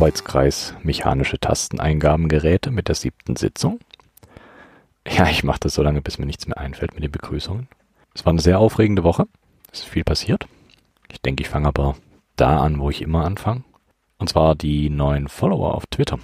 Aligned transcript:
Arbeitskreis 0.00 0.74
Mechanische 0.82 1.38
Tasteneingabengeräte 1.38 2.70
mit 2.70 2.88
der 2.88 2.94
siebten 2.94 3.36
Sitzung. 3.36 3.80
Ja, 5.06 5.28
ich 5.28 5.44
mache 5.44 5.60
das 5.60 5.74
so 5.74 5.82
lange, 5.82 6.00
bis 6.00 6.18
mir 6.18 6.24
nichts 6.24 6.46
mehr 6.46 6.56
einfällt 6.56 6.94
mit 6.94 7.04
den 7.04 7.10
Begrüßungen. 7.10 7.68
Es 8.14 8.24
war 8.24 8.30
eine 8.32 8.40
sehr 8.40 8.60
aufregende 8.60 9.04
Woche. 9.04 9.26
Es 9.70 9.80
ist 9.80 9.90
viel 9.90 10.02
passiert. 10.02 10.46
Ich 11.12 11.20
denke, 11.20 11.42
ich 11.42 11.50
fange 11.50 11.68
aber 11.68 11.96
da 12.36 12.60
an, 12.60 12.80
wo 12.80 12.88
ich 12.88 13.02
immer 13.02 13.26
anfange. 13.26 13.62
Und 14.16 14.30
zwar 14.30 14.54
die 14.54 14.88
neuen 14.88 15.28
Follower 15.28 15.74
auf 15.74 15.84
Twitter. 15.84 16.18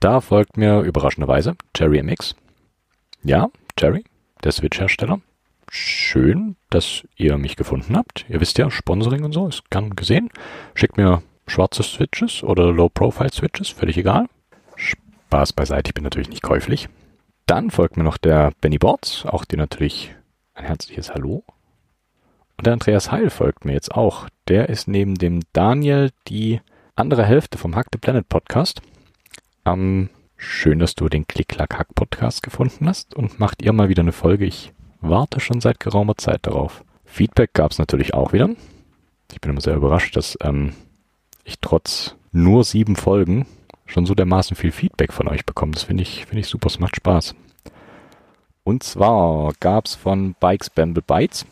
Da 0.00 0.22
folgt 0.22 0.56
mir 0.56 0.80
überraschenderweise 0.80 1.56
Jerry 1.76 2.02
MX. 2.02 2.34
Ja, 3.22 3.50
Jerry, 3.78 4.04
der 4.44 4.52
Switch-Hersteller. 4.52 5.20
Schön, 5.70 6.56
dass 6.70 7.02
ihr 7.16 7.36
mich 7.36 7.56
gefunden 7.56 7.98
habt. 7.98 8.24
Ihr 8.30 8.40
wisst 8.40 8.56
ja, 8.56 8.70
Sponsoring 8.70 9.24
und 9.24 9.32
so 9.32 9.46
ist 9.46 9.70
gern 9.70 9.94
gesehen. 9.94 10.30
Schickt 10.74 10.96
mir 10.96 11.22
schwarze 11.46 11.82
Switches 11.82 12.42
oder 12.42 12.72
Low-Profile-Switches, 12.72 13.68
völlig 13.68 13.96
egal. 13.96 14.26
Spaß 14.76 15.52
beiseite, 15.52 15.90
ich 15.90 15.94
bin 15.94 16.04
natürlich 16.04 16.28
nicht 16.30 16.42
käuflich. 16.42 16.88
Dann 17.46 17.70
folgt 17.70 17.96
mir 17.96 18.04
noch 18.04 18.16
der 18.16 18.52
Benny 18.60 18.78
Boards, 18.78 19.26
auch 19.26 19.44
dir 19.44 19.58
natürlich 19.58 20.14
ein 20.54 20.64
herzliches 20.64 21.12
Hallo. 21.12 21.44
Und 22.56 22.66
der 22.66 22.72
Andreas 22.72 23.10
Heil 23.10 23.30
folgt 23.30 23.64
mir 23.64 23.72
jetzt 23.72 23.94
auch. 23.94 24.28
Der 24.48 24.68
ist 24.68 24.88
neben 24.88 25.16
dem 25.16 25.40
Daniel 25.52 26.10
die 26.28 26.60
andere 26.96 27.24
Hälfte 27.24 27.58
vom 27.58 27.74
Hack 27.74 27.88
the 27.92 27.98
Planet 27.98 28.28
Podcast. 28.28 28.80
Ähm, 29.66 30.08
schön, 30.36 30.78
dass 30.78 30.94
du 30.94 31.08
den 31.08 31.26
Klick-Klack-Hack-Podcast 31.26 32.42
gefunden 32.42 32.88
hast 32.88 33.14
und 33.14 33.40
macht 33.40 33.62
ihr 33.62 33.72
mal 33.72 33.88
wieder 33.88 34.02
eine 34.02 34.12
Folge. 34.12 34.44
Ich 34.44 34.72
warte 35.00 35.40
schon 35.40 35.60
seit 35.60 35.80
geraumer 35.80 36.16
Zeit 36.16 36.46
darauf. 36.46 36.84
Feedback 37.04 37.52
gab 37.52 37.72
es 37.72 37.78
natürlich 37.78 38.14
auch 38.14 38.32
wieder. 38.32 38.50
Ich 39.32 39.40
bin 39.40 39.50
immer 39.50 39.60
sehr 39.60 39.76
überrascht, 39.76 40.16
dass 40.16 40.38
ähm, 40.42 40.74
ich 41.44 41.60
trotz 41.60 42.16
nur 42.32 42.64
sieben 42.64 42.96
Folgen 42.96 43.46
schon 43.86 44.06
so 44.06 44.14
dermaßen 44.14 44.56
viel 44.56 44.72
Feedback 44.72 45.12
von 45.12 45.28
euch 45.28 45.44
bekomme. 45.44 45.72
Das 45.72 45.84
finde 45.84 46.02
ich, 46.02 46.26
finde 46.26 46.40
ich 46.40 46.48
super, 46.48 46.66
es 46.66 46.78
macht 46.78 46.96
Spaß. 46.96 47.34
Und 48.64 48.82
zwar 48.82 49.52
gab 49.60 49.86
es 49.86 49.94
von 49.94 50.34
Bikes 50.40 50.70
Bamble 50.70 51.02
Bytes 51.02 51.46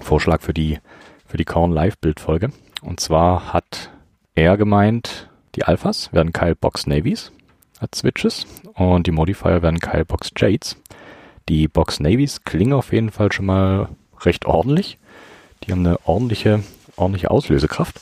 Vorschlag 0.00 0.42
für 0.42 0.54
die, 0.54 0.78
für 1.26 1.36
die 1.36 1.44
Korn 1.44 1.72
Live 1.72 1.98
Bildfolge. 1.98 2.50
Und 2.82 3.00
zwar 3.00 3.52
hat 3.52 3.90
er 4.34 4.56
gemeint, 4.56 5.28
die 5.54 5.64
Alphas 5.64 6.12
werden 6.12 6.32
Kyle 6.32 6.54
Box 6.54 6.86
Navies 6.86 7.32
als 7.78 7.98
Switches 7.98 8.46
und 8.74 9.06
die 9.06 9.10
Modifier 9.10 9.62
werden 9.62 9.80
Kyle 9.80 10.04
Box 10.04 10.30
Jades. 10.36 10.76
Die 11.48 11.68
Box 11.68 12.00
Navies 12.00 12.44
klingen 12.44 12.74
auf 12.74 12.92
jeden 12.92 13.10
Fall 13.10 13.32
schon 13.32 13.46
mal 13.46 13.88
recht 14.20 14.44
ordentlich. 14.46 14.98
Die 15.64 15.72
haben 15.72 15.86
eine 15.86 15.98
ordentliche, 16.06 16.62
ordentliche 16.96 17.30
Auslösekraft. 17.30 18.00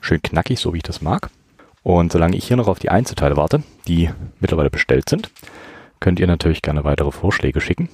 Schön 0.00 0.22
knackig, 0.22 0.58
so 0.58 0.72
wie 0.72 0.78
ich 0.78 0.82
das 0.82 1.02
mag. 1.02 1.30
Und 1.82 2.12
solange 2.12 2.36
ich 2.36 2.46
hier 2.46 2.56
noch 2.56 2.68
auf 2.68 2.78
die 2.78 2.90
Einzelteile 2.90 3.36
warte, 3.36 3.62
die 3.86 4.10
mittlerweile 4.40 4.70
bestellt 4.70 5.08
sind, 5.08 5.30
könnt 6.00 6.18
ihr 6.20 6.26
natürlich 6.26 6.62
gerne 6.62 6.84
weitere 6.84 7.12
Vorschläge 7.12 7.60
schicken, 7.60 7.88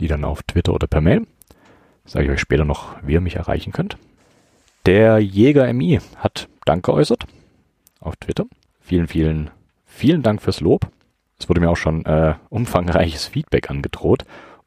die 0.00 0.08
dann 0.08 0.24
auf 0.24 0.42
Twitter 0.42 0.72
oder 0.72 0.86
per 0.86 1.00
Mail. 1.00 1.26
Sage 2.04 2.26
ich 2.26 2.30
euch 2.30 2.40
später 2.40 2.64
noch, 2.64 2.96
wie 3.02 3.14
ihr 3.14 3.20
mich 3.20 3.36
erreichen 3.36 3.72
könnt. 3.72 3.98
Der 4.86 5.18
Jäger 5.18 5.72
MI 5.72 6.00
hat 6.16 6.48
Dank 6.64 6.84
geäußert 6.84 7.26
auf 8.00 8.16
Twitter. 8.16 8.46
Vielen, 8.80 9.08
vielen, 9.08 9.50
vielen 9.84 10.22
Dank 10.22 10.40
fürs 10.40 10.60
Lob. 10.60 10.88
Es 11.38 11.48
wurde 11.48 11.60
mir 11.60 11.70
auch 11.70 11.76
schon 11.76 12.06
äh, 12.06 12.34
umfangreiches 12.48 13.26
Feedback 13.26 13.68
angedroht 13.70 14.24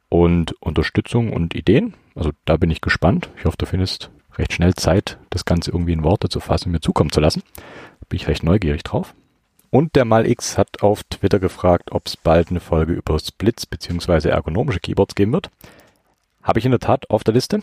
und 0.10 0.54
Unterstützung 0.62 1.32
und 1.32 1.56
Ideen. 1.56 1.94
Also 2.16 2.32
da 2.46 2.58
bin 2.58 2.70
ich 2.70 2.82
gespannt. 2.82 3.30
Ich 3.38 3.46
hoffe, 3.46 3.58
du 3.58 3.66
findest 3.66 4.12
recht 4.40 4.54
schnell 4.54 4.74
Zeit, 4.74 5.18
das 5.30 5.46
Ganze 5.46 5.72
irgendwie 5.72 5.94
in 5.94 6.04
Worte 6.04 6.30
zu 6.30 6.40
fassen 6.40 6.72
mir 6.72 6.80
zukommen 6.80 7.12
zu 7.12 7.20
lassen. 7.20 7.44
Bin 8.08 8.18
ich 8.18 8.28
recht 8.28 8.44
neugierig 8.44 8.84
drauf. 8.84 9.14
Und 9.70 9.96
der 9.96 10.06
Mal 10.06 10.26
X 10.26 10.58
hat 10.58 10.82
auf 10.82 11.04
Twitter 11.04 11.40
gefragt, 11.40 11.92
ob 11.92 12.08
es 12.08 12.18
bald 12.18 12.50
eine 12.50 12.60
Folge 12.60 12.94
über 12.94 13.20
Splits 13.20 13.68
bzw. 13.68 14.30
ergonomische 14.30 14.80
Keyboards 14.80 15.14
geben 15.14 15.34
wird. 15.34 15.52
Habe 16.42 16.58
ich 16.58 16.66
in 16.66 16.72
der 16.72 16.80
Tat 16.80 17.10
auf 17.12 17.24
der 17.24 17.36
Liste. 17.36 17.62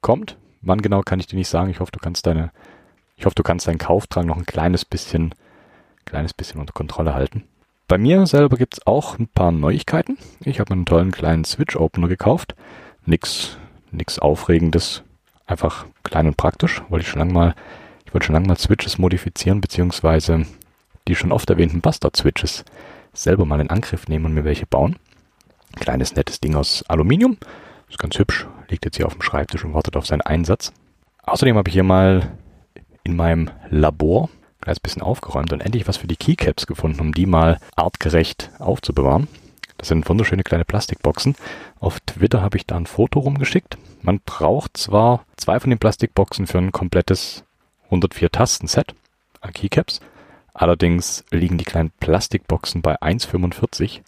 Kommt. 0.00 0.36
Wann 0.62 0.82
genau 0.82 1.02
kann 1.02 1.20
ich 1.20 1.28
dir 1.28 1.36
nicht 1.36 1.48
sagen. 1.48 1.70
Ich 1.70 1.78
hoffe, 1.78 1.92
du 1.92 2.00
kannst 2.00 2.26
deine, 2.26 2.50
ich 3.16 3.24
hoffe, 3.24 3.36
du 3.36 3.44
kannst 3.44 3.68
deinen 3.68 3.78
Kaufdrang 3.78 4.26
noch 4.26 4.36
ein 4.36 4.46
kleines 4.46 4.84
bisschen, 4.84 5.32
kleines 6.06 6.34
bisschen 6.34 6.58
unter 6.58 6.72
Kontrolle 6.72 7.14
halten. 7.14 7.44
Bei 7.86 7.98
mir 7.98 8.26
selber 8.26 8.56
gibt 8.56 8.74
es 8.74 8.86
auch 8.86 9.16
ein 9.16 9.28
paar 9.28 9.52
Neuigkeiten. 9.52 10.18
Ich 10.40 10.58
habe 10.58 10.72
einen 10.72 10.86
tollen 10.86 11.12
kleinen 11.12 11.44
Switch 11.44 11.76
Opener 11.76 12.08
gekauft. 12.08 12.56
Nix, 13.04 13.58
nix 13.92 14.18
Aufregendes. 14.18 15.04
Einfach 15.46 15.86
klein 16.02 16.26
und 16.26 16.36
praktisch. 16.36 16.82
Wollte 16.88 17.04
ich 17.04 17.08
schon 17.08 17.20
lange 17.20 17.32
mal, 17.32 17.54
ich 18.04 18.12
wollte 18.12 18.26
schon 18.26 18.34
lange 18.34 18.48
mal 18.48 18.58
Switches 18.58 18.98
modifizieren, 18.98 19.60
beziehungsweise 19.60 20.46
die 21.08 21.14
schon 21.14 21.32
oft 21.32 21.48
erwähnten 21.48 21.80
Bastard-Switches 21.80 22.64
selber 23.12 23.44
mal 23.44 23.60
in 23.60 23.70
Angriff 23.70 24.08
nehmen 24.08 24.26
und 24.26 24.34
mir 24.34 24.44
welche 24.44 24.66
bauen. 24.66 24.96
Kleines 25.76 26.14
nettes 26.14 26.40
Ding 26.40 26.54
aus 26.54 26.84
Aluminium. 26.88 27.38
Ist 27.88 27.98
ganz 27.98 28.18
hübsch. 28.18 28.46
Liegt 28.68 28.84
jetzt 28.84 28.96
hier 28.96 29.06
auf 29.06 29.12
dem 29.12 29.22
Schreibtisch 29.22 29.64
und 29.64 29.74
wartet 29.74 29.96
auf 29.96 30.06
seinen 30.06 30.22
Einsatz. 30.22 30.72
Außerdem 31.22 31.56
habe 31.56 31.68
ich 31.68 31.74
hier 31.74 31.84
mal 31.84 32.32
in 33.04 33.14
meinem 33.14 33.50
Labor 33.70 34.24
ein 34.24 34.60
kleines 34.60 34.80
bisschen 34.80 35.02
aufgeräumt 35.02 35.52
und 35.52 35.60
endlich 35.60 35.86
was 35.86 35.96
für 35.96 36.08
die 36.08 36.16
Keycaps 36.16 36.66
gefunden, 36.66 37.00
um 37.00 37.12
die 37.12 37.26
mal 37.26 37.58
artgerecht 37.76 38.50
aufzubewahren. 38.58 39.28
Das 39.78 39.88
sind 39.88 40.08
wunderschöne 40.08 40.42
kleine 40.42 40.64
Plastikboxen. 40.64 41.36
Auf 41.80 42.00
Twitter 42.00 42.42
habe 42.42 42.56
ich 42.56 42.66
da 42.66 42.76
ein 42.76 42.86
Foto 42.86 43.20
rumgeschickt. 43.20 43.76
Man 44.02 44.20
braucht 44.24 44.76
zwar 44.76 45.24
zwei 45.36 45.60
von 45.60 45.70
den 45.70 45.78
Plastikboxen 45.78 46.46
für 46.46 46.58
ein 46.58 46.72
komplettes 46.72 47.44
104 47.86 48.30
Tasten-Set 48.30 48.94
an 49.40 49.52
Keycaps, 49.52 50.00
Allerdings 50.58 51.22
liegen 51.30 51.58
die 51.58 51.66
kleinen 51.66 51.90
Plastikboxen 52.00 52.80
bei 52.80 52.96
1,45 53.02 54.00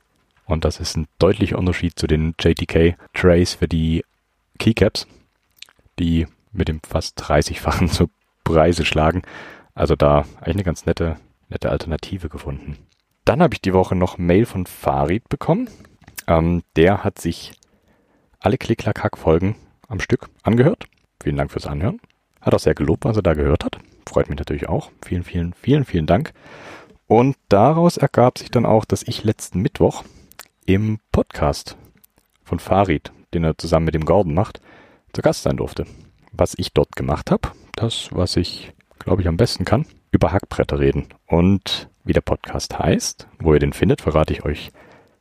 und 0.47 0.65
das 0.65 0.81
ist 0.81 0.97
ein 0.97 1.07
deutlicher 1.19 1.59
Unterschied 1.59 1.99
zu 1.99 2.07
den 2.07 2.35
JTK 2.41 2.97
Trays 3.13 3.53
für 3.53 3.69
die 3.69 4.03
Keycaps, 4.59 5.07
die 5.99 6.27
mit 6.51 6.69
dem 6.69 6.81
fast 6.81 7.23
30-fachen 7.23 7.91
zu 7.91 8.09
Preise 8.45 8.87
schlagen. 8.87 9.25
Also 9.75 9.95
da 9.95 10.21
eigentlich 10.41 10.55
eine 10.55 10.65
ganz 10.65 10.87
nette, 10.87 11.17
nette 11.51 11.69
Alternative 11.69 12.31
gefunden. 12.31 12.79
Dann 13.29 13.43
habe 13.43 13.53
ich 13.53 13.61
die 13.61 13.75
Woche 13.75 13.95
noch 13.95 14.17
Mail 14.17 14.47
von 14.47 14.65
Farid 14.65 15.29
bekommen. 15.29 15.69
Ähm, 16.27 16.63
der 16.77 17.05
hat 17.05 17.21
sich 17.21 17.53
alle 18.41 18.57
Klick-Klack-Hack-Folgen 18.57 19.55
am 19.87 20.01
Stück 20.01 20.31
angehört. 20.45 20.87
Vielen 21.23 21.37
Dank 21.37 21.51
fürs 21.51 21.67
Anhören. 21.67 22.01
Hat 22.41 22.55
auch 22.55 22.59
sehr 22.59 22.75
gelobt, 22.75 23.05
was 23.05 23.17
er 23.17 23.23
da 23.23 23.35
gehört 23.35 23.67
hat. 23.67 23.81
Freut 24.09 24.31
mich 24.31 24.39
natürlich 24.39 24.71
auch. 24.71 24.91
Vielen, 25.05 25.25
vielen, 25.25 25.53
vielen, 25.53 25.85
vielen 25.85 26.07
Dank. 26.07 26.33
Und 27.07 27.37
daraus 27.51 27.99
ergab 27.99 28.39
sich 28.39 28.51
dann 28.51 28.65
auch, 28.65 28.87
dass 28.87 29.03
ich 29.03 29.25
letzten 29.25 29.61
Mittwoch 29.61 30.05
im 30.65 30.99
Podcast 31.13 31.77
von 32.45 32.61
Farid, 32.61 33.13
den 33.35 33.45
er 33.45 33.59
zusammen 33.59 33.85
mit 33.85 33.95
dem 33.95 34.07
Gordon 34.07 34.33
macht, 34.33 34.63
zu 35.13 35.21
Gast 35.21 35.43
sein 35.43 35.59
durfte. 35.59 35.85
Was 36.33 36.55
ich 36.57 36.73
dort 36.73 36.97
gemacht 36.97 37.31
habe, 37.31 37.51
das, 37.75 38.09
was 38.11 38.37
ich, 38.37 38.73
glaube 38.99 39.21
ich, 39.21 39.29
am 39.29 39.37
besten 39.37 39.67
kann, 39.67 39.85
über 40.13 40.33
Hackbretter 40.33 40.79
reden. 40.79 41.09
Und 41.27 41.91
wie 42.09 42.15
der 42.15 42.23
Podcast 42.23 42.79
heißt, 42.79 43.29
wo 43.39 43.53
ihr 43.53 43.61
den 43.61 43.75
findet, 43.75 44.01
verrate 44.01 44.33
ich 44.33 44.45
euch, 44.45 44.73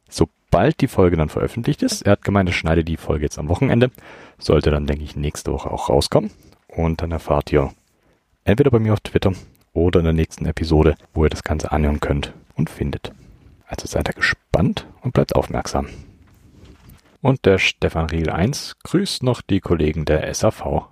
sobald 0.09 0.79
die 0.79 0.87
Folge 0.87 1.17
dann 1.17 1.27
veröffentlicht 1.27 1.83
ist. 1.83 2.03
Er 2.03 2.13
hat 2.13 2.23
gemeint, 2.23 2.49
er 2.49 2.53
schneide 2.53 2.85
die 2.85 2.95
Folge 2.95 3.25
jetzt 3.25 3.37
am 3.37 3.49
Wochenende. 3.49 3.91
Sollte 4.39 4.71
dann, 4.71 4.87
denke 4.87 5.03
ich, 5.03 5.17
nächste 5.17 5.51
Woche 5.51 5.69
auch 5.69 5.89
rauskommen. 5.89 6.31
Und 6.67 7.01
dann 7.01 7.11
erfahrt 7.11 7.51
ihr 7.51 7.71
entweder 8.45 8.71
bei 8.71 8.79
mir 8.79 8.93
auf 8.93 9.01
Twitter 9.01 9.33
oder 9.73 9.99
in 9.99 10.05
der 10.05 10.13
nächsten 10.13 10.45
Episode, 10.45 10.95
wo 11.13 11.25
ihr 11.25 11.29
das 11.29 11.43
Ganze 11.43 11.73
anhören 11.73 11.99
könnt 11.99 12.33
und 12.55 12.69
findet. 12.69 13.11
Also 13.67 13.85
seid 13.85 14.07
ihr 14.07 14.13
gespannt 14.13 14.87
und 15.01 15.13
bleibt 15.13 15.35
aufmerksam. 15.35 15.89
Und 17.21 17.45
der 17.45 17.57
Stefan 17.57 18.05
Riegel 18.05 18.29
1 18.29 18.77
grüßt 18.83 19.23
noch 19.23 19.41
die 19.41 19.59
Kollegen 19.59 20.05
der 20.05 20.33
SAV. 20.33 20.87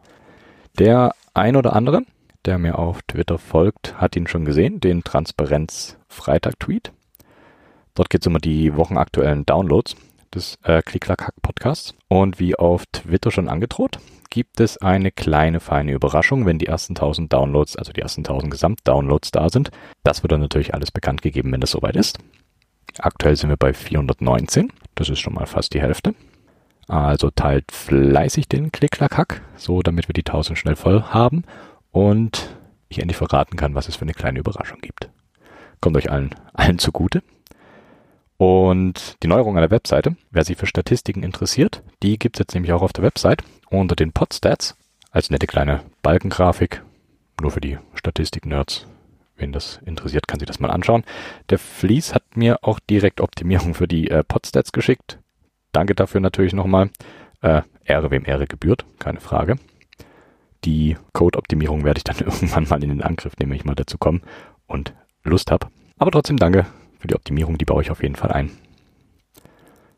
Der 0.77 1.15
ein 1.33 1.55
oder 1.55 1.73
andere, 1.73 2.01
der 2.45 2.57
mir 2.57 2.77
auf 2.77 3.01
Twitter 3.03 3.37
folgt, 3.37 3.99
hat 3.99 4.15
ihn 4.15 4.27
schon 4.27 4.45
gesehen, 4.45 4.79
den 4.79 5.03
Transparenz-Freitag-Tweet. 5.03 6.91
Dort 7.95 8.09
geht 8.09 8.21
es 8.21 8.27
um 8.27 8.39
die 8.39 8.75
wochenaktuellen 8.75 9.45
Downloads 9.45 9.95
des 10.33 10.57
äh, 10.63 10.81
Klick-Klack-Podcasts. 10.81 11.95
Und 12.07 12.39
wie 12.39 12.55
auf 12.55 12.83
Twitter 12.91 13.31
schon 13.31 13.49
angedroht, 13.49 13.99
gibt 14.29 14.59
es 14.59 14.77
eine 14.77 15.11
kleine 15.11 15.59
feine 15.59 15.93
Überraschung, 15.93 16.45
wenn 16.45 16.59
die 16.59 16.67
ersten 16.67 16.91
1000 16.91 17.31
Downloads, 17.31 17.77
also 17.77 17.93
die 17.93 18.01
ersten 18.01 18.21
1000 18.21 18.51
Gesamtdownloads 18.51 19.31
da 19.31 19.49
sind. 19.49 19.71
Das 20.03 20.23
wird 20.23 20.33
dann 20.33 20.41
natürlich 20.41 20.73
alles 20.73 20.91
bekannt 20.91 21.21
gegeben, 21.21 21.51
wenn 21.51 21.61
das 21.61 21.71
soweit 21.71 21.95
ist. 21.95 22.19
Aktuell 22.99 23.35
sind 23.35 23.49
wir 23.49 23.57
bei 23.57 23.73
419. 23.73 24.71
Das 24.95 25.09
ist 25.09 25.19
schon 25.19 25.33
mal 25.33 25.45
fast 25.45 25.73
die 25.73 25.81
Hälfte. 25.81 26.13
Also 26.87 27.31
teilt 27.31 27.71
fleißig 27.71 28.47
den 28.47 28.71
Klick-Klack-Hack, 28.71 29.41
so 29.55 29.81
damit 29.81 30.07
wir 30.07 30.13
die 30.13 30.25
1000 30.25 30.57
schnell 30.57 30.75
voll 30.75 31.01
haben 31.01 31.45
und 31.95 32.53
ich 32.89 32.99
endlich 32.99 33.15
verraten 33.15 33.55
kann, 33.55 33.73
was 33.73 33.87
es 33.87 33.95
für 33.95 34.01
eine 34.01 34.13
kleine 34.13 34.39
Überraschung 34.39 34.79
gibt. 34.81 35.09
Kommt 35.79 35.95
euch 35.95 36.11
allen, 36.11 36.35
allen 36.53 36.77
zugute. 36.77 37.23
Und 38.35 39.15
die 39.23 39.29
Neuerung 39.29 39.55
an 39.55 39.61
der 39.61 39.71
Webseite, 39.71 40.17
wer 40.29 40.43
sich 40.43 40.57
für 40.57 40.65
Statistiken 40.65 41.23
interessiert, 41.23 41.83
die 42.03 42.19
gibt 42.19 42.35
es 42.35 42.39
jetzt 42.39 42.53
nämlich 42.53 42.73
auch 42.73 42.81
auf 42.81 42.91
der 42.91 43.05
Website 43.05 43.43
unter 43.69 43.95
den 43.95 44.11
Podstats 44.11 44.75
als 45.09 45.29
nette 45.29 45.47
kleine 45.47 45.83
Balkengrafik. 46.01 46.83
nur 47.41 47.51
für 47.51 47.61
die 47.61 47.77
Statistik-Nerds. 47.93 48.87
Wen 49.37 49.53
das 49.53 49.79
interessiert, 49.85 50.27
kann 50.27 50.39
sich 50.39 50.47
das 50.47 50.59
mal 50.59 50.71
anschauen. 50.71 51.05
Der 51.49 51.59
Fleece 51.59 52.13
hat 52.13 52.35
mir 52.35 52.59
auch 52.61 52.79
direkt 52.79 53.21
Optimierung 53.21 53.73
für 53.73 53.87
die 53.87 54.09
äh, 54.09 54.21
Podstats 54.21 54.73
geschickt. 54.73 55.19
Danke 55.71 55.95
dafür 55.95 56.19
natürlich 56.19 56.51
nochmal. 56.51 56.89
Äh, 57.41 57.61
Ehre 57.85 58.11
wem 58.11 58.25
Ehre 58.25 58.47
gebührt, 58.47 58.85
keine 58.99 59.21
Frage. 59.21 59.55
Die 60.65 60.97
Code-Optimierung 61.13 61.83
werde 61.83 61.99
ich 61.99 62.03
dann 62.03 62.17
irgendwann 62.19 62.67
mal 62.67 62.83
in 62.83 62.89
den 62.89 63.01
Angriff 63.01 63.37
nehmen, 63.37 63.51
wenn 63.51 63.57
ich 63.57 63.65
mal 63.65 63.75
dazu 63.75 63.97
komme 63.97 64.21
und 64.67 64.93
Lust 65.23 65.51
habe. 65.51 65.67
Aber 65.97 66.11
trotzdem 66.11 66.37
danke 66.37 66.65
für 66.99 67.07
die 67.07 67.15
Optimierung, 67.15 67.57
die 67.57 67.65
baue 67.65 67.81
ich 67.81 67.91
auf 67.91 68.01
jeden 68.01 68.15
Fall 68.15 68.31
ein. 68.31 68.51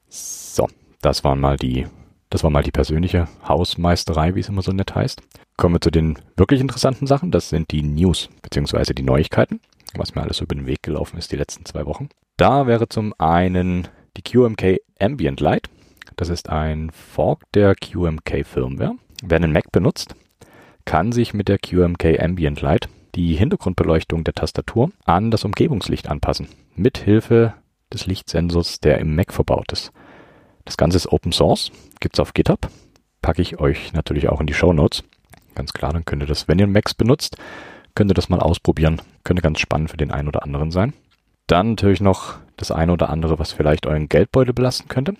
So, 0.09 0.67
das 1.01 1.23
waren 1.23 1.39
mal 1.39 1.57
die, 1.57 1.87
das 2.29 2.43
war 2.43 2.49
mal 2.49 2.63
die 2.63 2.71
persönliche 2.71 3.27
Hausmeisterei, 3.47 4.35
wie 4.35 4.39
es 4.39 4.49
immer 4.49 4.61
so 4.61 4.71
nett 4.71 4.95
heißt. 4.95 5.21
Kommen 5.57 5.75
wir 5.75 5.81
zu 5.81 5.91
den 5.91 6.19
wirklich 6.35 6.61
interessanten 6.61 7.07
Sachen. 7.07 7.31
Das 7.31 7.49
sind 7.49 7.71
die 7.71 7.83
News 7.83 8.29
beziehungsweise 8.41 8.93
die 8.93 9.03
Neuigkeiten, 9.03 9.59
was 9.95 10.15
mir 10.15 10.21
alles 10.21 10.41
über 10.41 10.55
den 10.55 10.67
Weg 10.67 10.83
gelaufen 10.83 11.17
ist 11.17 11.31
die 11.31 11.37
letzten 11.37 11.65
zwei 11.65 11.85
Wochen. 11.85 12.09
Da 12.37 12.67
wäre 12.67 12.87
zum 12.87 13.13
einen 13.17 13.87
die 14.15 14.21
QMK 14.21 14.79
Ambient 14.99 15.39
Light. 15.39 15.69
Das 16.15 16.29
ist 16.29 16.49
ein 16.49 16.91
Fork 16.91 17.41
der 17.53 17.75
QMK 17.75 18.45
Firmware. 18.45 18.95
Wer 19.23 19.37
einen 19.37 19.51
Mac 19.51 19.71
benutzt, 19.71 20.15
kann 20.87 21.11
sich 21.11 21.33
mit 21.33 21.49
der 21.49 21.59
QMK 21.59 22.17
Ambient 22.17 22.61
Light 22.61 22.87
die 23.13 23.35
Hintergrundbeleuchtung 23.35 24.23
der 24.23 24.33
Tastatur 24.33 24.89
an 25.03 25.31
das 25.31 25.43
Umgebungslicht 25.43 26.09
anpassen. 26.09 26.47
Mit 26.77 26.97
Hilfe 26.97 27.53
des 27.91 28.07
Lichtsensors, 28.07 28.79
der 28.79 28.99
im 28.99 29.13
Mac 29.13 29.33
verbaut 29.33 29.73
ist. 29.73 29.91
Das 30.63 30.77
Ganze 30.77 30.95
ist 30.95 31.11
Open 31.11 31.33
Source, 31.33 31.71
gibt's 31.99 32.21
auf 32.21 32.33
GitHub. 32.33 32.69
Packe 33.21 33.41
ich 33.41 33.59
euch 33.59 33.91
natürlich 33.91 34.29
auch 34.29 34.39
in 34.39 34.47
die 34.47 34.53
Show 34.53 34.71
Notes. 34.71 35.03
Ganz 35.55 35.73
klar, 35.73 35.91
dann 35.91 36.05
könnt 36.05 36.23
ihr 36.23 36.27
das, 36.27 36.47
wenn 36.47 36.57
ihr 36.57 36.67
Macs 36.67 36.93
benutzt, 36.93 37.35
könnt 37.93 38.09
ihr 38.09 38.15
das 38.15 38.29
mal 38.29 38.39
ausprobieren. 38.39 39.01
Könnte 39.25 39.41
ganz 39.41 39.59
spannend 39.59 39.91
für 39.91 39.97
den 39.97 40.11
einen 40.11 40.29
oder 40.29 40.43
anderen 40.43 40.71
sein. 40.71 40.93
Dann 41.47 41.71
natürlich 41.71 41.99
noch 41.99 42.37
das 42.55 42.71
eine 42.71 42.93
oder 42.93 43.09
andere, 43.09 43.39
was 43.39 43.51
vielleicht 43.51 43.87
euren 43.87 44.07
Geldbeutel 44.07 44.53
belasten 44.53 44.87
könnte. 44.87 45.15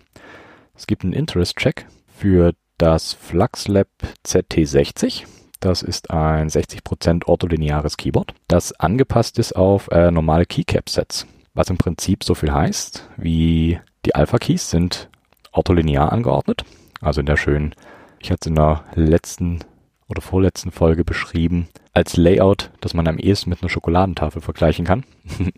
Es 0.76 0.88
gibt 0.88 1.04
einen 1.04 1.12
Interest-Check 1.12 1.88
für 2.08 2.54
das 2.78 3.12
FluxLab 3.12 3.90
ZT60. 4.26 5.26
Das 5.60 5.82
ist 5.82 6.12
ein 6.12 6.50
60% 6.50 7.26
ortholineares 7.26 7.98
Keyboard, 7.98 8.34
das 8.48 8.74
angepasst 8.74 9.40
ist 9.40 9.56
auf 9.56 9.90
äh, 9.90 10.12
normale 10.12 10.46
Keycap-Sets. 10.46 11.26
Was 11.54 11.70
im 11.70 11.78
Prinzip 11.78 12.24
so 12.24 12.36
viel 12.36 12.54
heißt, 12.54 13.10
wie 13.18 13.80
die 14.06 14.14
Alpha-Keys 14.14 14.70
sind 14.70 15.10
ortholinear 15.52 16.12
angeordnet. 16.12 16.64
Also 17.02 17.20
in 17.20 17.26
der 17.26 17.38
schönen, 17.38 17.74
ich 18.20 18.30
hatte 18.30 18.42
es 18.42 18.48
in 18.48 18.56
der 18.56 18.84
letzten 18.94 19.60
oder 20.08 20.22
vorletzten 20.22 20.72
Folge 20.72 21.04
beschrieben, 21.04 21.68
als 21.94 22.16
Layout, 22.16 22.72
das 22.80 22.94
man 22.94 23.08
am 23.08 23.18
ehesten 23.18 23.50
mit 23.50 23.62
einer 23.62 23.70
Schokoladentafel 23.70 24.42
vergleichen 24.42 24.86
kann. 24.86 25.04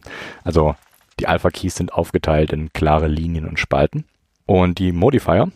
also 0.44 0.76
die 1.20 1.28
Alpha-Keys 1.28 1.76
sind 1.76 1.94
aufgeteilt 1.94 2.54
in 2.54 2.72
klare 2.72 3.08
Linien 3.08 3.46
und 3.46 3.60
Spalten. 3.60 4.06
Und 4.46 4.80
die 4.80 4.94
Modifier 4.94 5.52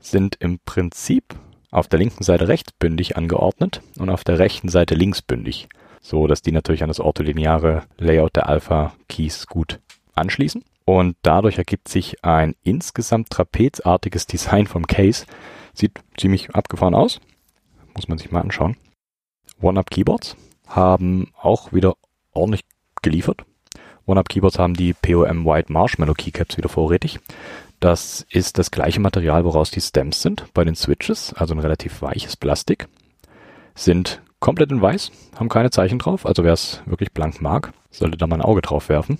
sind 0.00 0.36
im 0.40 0.58
Prinzip 0.64 1.34
auf 1.76 1.88
der 1.88 1.98
linken 1.98 2.24
Seite 2.24 2.48
rechtsbündig 2.48 3.18
angeordnet 3.18 3.82
und 3.98 4.08
auf 4.08 4.24
der 4.24 4.38
rechten 4.38 4.70
Seite 4.70 4.94
linksbündig, 4.94 5.68
so 6.00 6.26
dass 6.26 6.40
die 6.40 6.52
natürlich 6.52 6.82
an 6.82 6.88
das 6.88 7.00
ortholineare 7.00 7.82
Layout 7.98 8.34
der 8.34 8.48
Alpha-Keys 8.48 9.46
gut 9.46 9.80
anschließen. 10.14 10.64
Und 10.86 11.16
dadurch 11.20 11.58
ergibt 11.58 11.88
sich 11.88 12.24
ein 12.24 12.54
insgesamt 12.62 13.28
trapezartiges 13.28 14.26
Design 14.26 14.66
vom 14.66 14.86
Case. 14.86 15.26
Sieht 15.74 16.00
ziemlich 16.16 16.54
abgefahren 16.54 16.94
aus. 16.94 17.20
Muss 17.94 18.08
man 18.08 18.16
sich 18.16 18.30
mal 18.30 18.40
anschauen. 18.40 18.76
One-Up 19.60 19.90
Keyboards 19.90 20.34
haben 20.66 21.30
auch 21.38 21.74
wieder 21.74 21.96
ordentlich 22.32 22.64
geliefert. 23.02 23.44
One-Up 24.06 24.28
Keyboards 24.28 24.58
haben 24.58 24.74
die 24.74 24.94
POM 24.94 25.44
White 25.44 25.72
Marshmallow 25.72 26.14
Keycaps 26.14 26.56
wieder 26.56 26.68
vorrätig. 26.68 27.18
Das 27.80 28.24
ist 28.30 28.56
das 28.56 28.70
gleiche 28.70 29.00
Material, 29.00 29.44
woraus 29.44 29.70
die 29.70 29.80
Stems 29.80 30.22
sind 30.22 30.46
bei 30.54 30.64
den 30.64 30.76
Switches, 30.76 31.34
also 31.34 31.54
ein 31.54 31.60
relativ 31.60 32.00
weiches 32.02 32.36
Plastik. 32.36 32.88
Sind 33.74 34.22
komplett 34.40 34.70
in 34.70 34.80
weiß, 34.80 35.10
haben 35.38 35.48
keine 35.48 35.70
Zeichen 35.70 35.98
drauf, 35.98 36.24
also 36.24 36.44
wer 36.44 36.52
es 36.52 36.82
wirklich 36.86 37.12
blank 37.12 37.42
mag, 37.42 37.72
sollte 37.90 38.16
da 38.16 38.26
mal 38.26 38.36
ein 38.36 38.42
Auge 38.42 38.62
drauf 38.62 38.88
werfen. 38.88 39.18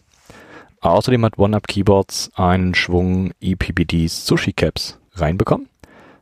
Außerdem 0.80 1.24
hat 1.24 1.38
OneUp 1.38 1.66
Keyboards 1.66 2.30
einen 2.36 2.74
Schwung 2.74 3.32
EPBD 3.40 4.06
Sushi 4.06 4.52
Caps 4.52 4.98
reinbekommen. 5.14 5.68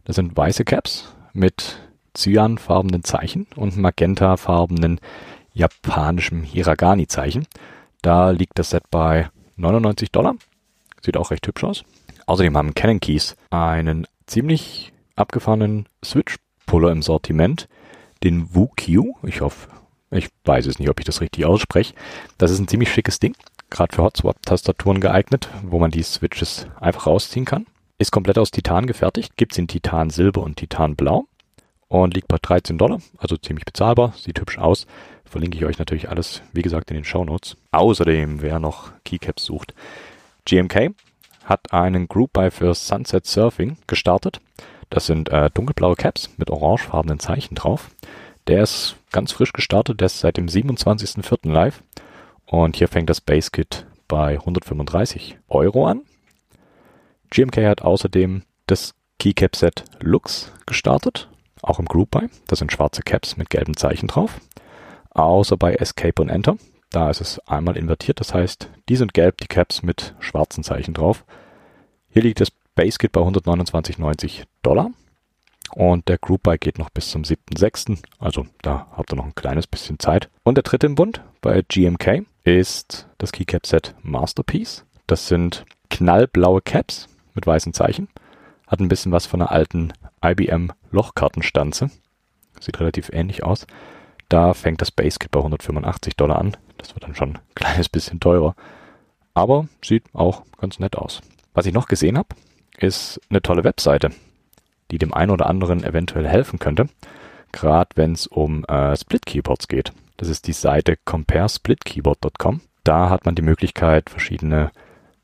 Das 0.04 0.16
sind 0.16 0.36
weiße 0.36 0.64
Caps 0.64 1.12
mit 1.32 1.76
cyanfarbenen 2.14 3.04
Zeichen 3.04 3.46
und 3.56 3.76
magentafarbenen 3.76 5.00
japanischem 5.52 6.42
Hiragani-Zeichen. 6.42 7.46
Da 8.04 8.32
liegt 8.32 8.58
das 8.58 8.68
Set 8.68 8.90
bei 8.90 9.30
99 9.56 10.12
Dollar. 10.12 10.34
Sieht 11.00 11.16
auch 11.16 11.30
recht 11.30 11.46
hübsch 11.46 11.64
aus. 11.64 11.84
Außerdem 12.26 12.54
haben 12.54 12.74
Canon 12.74 13.00
Keys 13.00 13.34
einen 13.48 14.06
ziemlich 14.26 14.92
abgefahrenen 15.16 15.88
Switch-Puller 16.04 16.92
im 16.92 17.00
Sortiment, 17.00 17.66
den 18.22 18.54
WooQ. 18.54 19.16
Ich 19.22 19.40
hoffe, 19.40 19.70
ich 20.10 20.28
weiß 20.44 20.66
es 20.66 20.78
nicht, 20.78 20.90
ob 20.90 21.00
ich 21.00 21.06
das 21.06 21.22
richtig 21.22 21.46
ausspreche. 21.46 21.94
Das 22.36 22.50
ist 22.50 22.58
ein 22.58 22.68
ziemlich 22.68 22.92
schickes 22.92 23.20
Ding, 23.20 23.36
gerade 23.70 23.96
für 23.96 24.02
Hotswap-Tastaturen 24.02 25.00
geeignet, 25.00 25.48
wo 25.62 25.78
man 25.78 25.90
die 25.90 26.02
Switches 26.02 26.66
einfach 26.78 27.06
rausziehen 27.06 27.46
kann. 27.46 27.64
Ist 27.96 28.12
komplett 28.12 28.36
aus 28.36 28.50
Titan 28.50 28.86
gefertigt, 28.86 29.38
gibt's 29.38 29.56
in 29.56 29.66
Titan 29.66 30.10
Silber 30.10 30.42
und 30.42 30.56
Titan 30.56 30.94
Blau 30.94 31.24
und 31.88 32.12
liegt 32.12 32.28
bei 32.28 32.36
13 32.36 32.76
Dollar, 32.76 33.00
also 33.16 33.38
ziemlich 33.38 33.64
bezahlbar, 33.64 34.12
sieht 34.18 34.40
hübsch 34.40 34.58
aus. 34.58 34.86
Verlinke 35.34 35.58
ich 35.58 35.64
euch 35.64 35.78
natürlich 35.78 36.08
alles, 36.08 36.42
wie 36.52 36.62
gesagt, 36.62 36.92
in 36.92 36.94
den 36.94 37.04
Show 37.04 37.24
Notes. 37.24 37.56
Außerdem, 37.72 38.40
wer 38.40 38.60
noch 38.60 38.92
Keycaps 39.04 39.44
sucht, 39.44 39.74
GMK 40.44 40.94
hat 41.44 41.72
einen 41.72 42.06
Group 42.06 42.34
Buy 42.34 42.52
für 42.52 42.72
Sunset 42.72 43.26
Surfing 43.26 43.76
gestartet. 43.88 44.40
Das 44.90 45.06
sind 45.06 45.30
äh, 45.30 45.50
dunkelblaue 45.52 45.96
Caps 45.96 46.30
mit 46.36 46.50
orangefarbenen 46.50 47.18
Zeichen 47.18 47.56
drauf. 47.56 47.90
Der 48.46 48.62
ist 48.62 48.94
ganz 49.10 49.32
frisch 49.32 49.52
gestartet, 49.52 49.98
der 49.98 50.06
ist 50.06 50.20
seit 50.20 50.36
dem 50.36 50.46
27.04. 50.46 51.50
live. 51.50 51.82
Und 52.46 52.76
hier 52.76 52.86
fängt 52.86 53.10
das 53.10 53.20
Base 53.20 53.50
Kit 53.50 53.86
bei 54.06 54.34
135 54.34 55.38
Euro 55.48 55.88
an. 55.88 56.02
GMK 57.30 57.56
hat 57.66 57.82
außerdem 57.82 58.44
das 58.68 58.94
Keycap 59.18 59.56
Set 59.56 59.82
Lux 59.98 60.52
gestartet, 60.64 61.28
auch 61.60 61.80
im 61.80 61.86
Group 61.86 62.12
Buy. 62.12 62.28
Das 62.46 62.60
sind 62.60 62.70
schwarze 62.70 63.02
Caps 63.02 63.36
mit 63.36 63.50
gelben 63.50 63.76
Zeichen 63.76 64.06
drauf. 64.06 64.38
Außer 65.14 65.56
bei 65.56 65.74
Escape 65.74 66.20
und 66.20 66.28
Enter. 66.28 66.56
Da 66.90 67.10
ist 67.10 67.20
es 67.20 67.40
einmal 67.48 67.76
invertiert, 67.76 68.20
das 68.20 68.34
heißt, 68.34 68.70
die 68.88 68.96
sind 68.96 69.14
gelb, 69.14 69.38
die 69.38 69.48
Caps 69.48 69.82
mit 69.82 70.14
schwarzen 70.20 70.62
Zeichen 70.62 70.94
drauf. 70.94 71.24
Hier 72.08 72.22
liegt 72.22 72.40
das 72.40 72.52
Base 72.74 72.98
Kit 72.98 73.12
bei 73.12 73.20
129,90 73.20 74.44
Dollar. 74.62 74.90
Und 75.72 76.08
der 76.08 76.18
Group 76.18 76.44
Buy 76.44 76.58
geht 76.58 76.78
noch 76.78 76.90
bis 76.90 77.10
zum 77.10 77.22
7.6. 77.22 77.98
Also 78.18 78.46
da 78.62 78.86
habt 78.96 79.12
ihr 79.12 79.16
noch 79.16 79.24
ein 79.24 79.34
kleines 79.34 79.66
bisschen 79.66 79.98
Zeit. 79.98 80.28
Und 80.44 80.56
der 80.56 80.62
dritte 80.62 80.86
im 80.86 80.94
Bund 80.94 81.22
bei 81.40 81.62
GMK 81.66 82.24
ist 82.44 83.08
das 83.18 83.32
Keycap 83.32 83.66
Set 83.66 83.94
Masterpiece. 84.02 84.84
Das 85.06 85.26
sind 85.26 85.64
knallblaue 85.90 86.60
Caps 86.60 87.08
mit 87.34 87.46
weißen 87.46 87.72
Zeichen. 87.72 88.08
Hat 88.66 88.80
ein 88.80 88.88
bisschen 88.88 89.12
was 89.12 89.26
von 89.26 89.40
einer 89.40 89.50
alten 89.50 89.92
IBM 90.24 90.70
Lochkartenstanze. 90.92 91.90
Sieht 92.60 92.78
relativ 92.78 93.10
ähnlich 93.12 93.42
aus. 93.42 93.66
Da 94.28 94.54
fängt 94.54 94.80
das 94.80 94.90
Base 94.90 95.18
Kit 95.18 95.30
bei 95.30 95.40
185 95.40 96.16
Dollar 96.16 96.38
an. 96.38 96.56
Das 96.78 96.94
wird 96.94 97.04
dann 97.04 97.14
schon 97.14 97.30
ein 97.36 97.38
kleines 97.54 97.88
bisschen 97.88 98.20
teurer. 98.20 98.54
Aber 99.34 99.66
sieht 99.82 100.04
auch 100.12 100.42
ganz 100.58 100.78
nett 100.78 100.96
aus. 100.96 101.20
Was 101.52 101.66
ich 101.66 101.74
noch 101.74 101.88
gesehen 101.88 102.18
habe, 102.18 102.28
ist 102.78 103.20
eine 103.30 103.42
tolle 103.42 103.64
Webseite, 103.64 104.10
die 104.90 104.98
dem 104.98 105.14
einen 105.14 105.30
oder 105.30 105.46
anderen 105.46 105.84
eventuell 105.84 106.26
helfen 106.26 106.58
könnte. 106.58 106.88
Gerade 107.52 107.90
wenn 107.94 108.12
es 108.12 108.26
um 108.26 108.64
äh, 108.64 108.96
Split 108.96 109.26
Keyboards 109.26 109.68
geht. 109.68 109.92
Das 110.16 110.28
ist 110.28 110.46
die 110.46 110.52
Seite 110.52 110.96
comparesplitkeyboard.com. 111.04 112.60
Da 112.82 113.10
hat 113.10 113.24
man 113.24 113.34
die 113.34 113.42
Möglichkeit, 113.42 114.10
verschiedene 114.10 114.70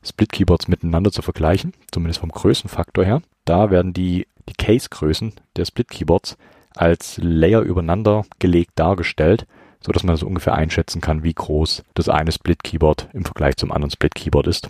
Split 0.02 0.32
Keyboards 0.32 0.68
miteinander 0.68 1.12
zu 1.12 1.22
vergleichen, 1.22 1.74
zumindest 1.90 2.20
vom 2.20 2.30
Größenfaktor 2.30 3.04
her. 3.04 3.22
Da 3.44 3.70
werden 3.70 3.92
die, 3.92 4.26
die 4.48 4.54
Case-Größen 4.54 5.34
der 5.56 5.64
Split 5.64 5.88
Keyboards 5.88 6.36
als 6.74 7.18
Layer 7.22 7.60
übereinander 7.60 8.24
gelegt 8.38 8.72
dargestellt 8.76 9.46
so 9.82 9.92
dass 9.92 10.02
man 10.02 10.16
so 10.16 10.26
ungefähr 10.26 10.54
einschätzen 10.54 11.00
kann, 11.00 11.22
wie 11.22 11.32
groß 11.32 11.84
das 11.94 12.08
eine 12.08 12.32
Split-Keyboard 12.32 13.08
im 13.12 13.24
Vergleich 13.24 13.56
zum 13.56 13.72
anderen 13.72 13.90
Split-Keyboard 13.90 14.46
ist. 14.46 14.68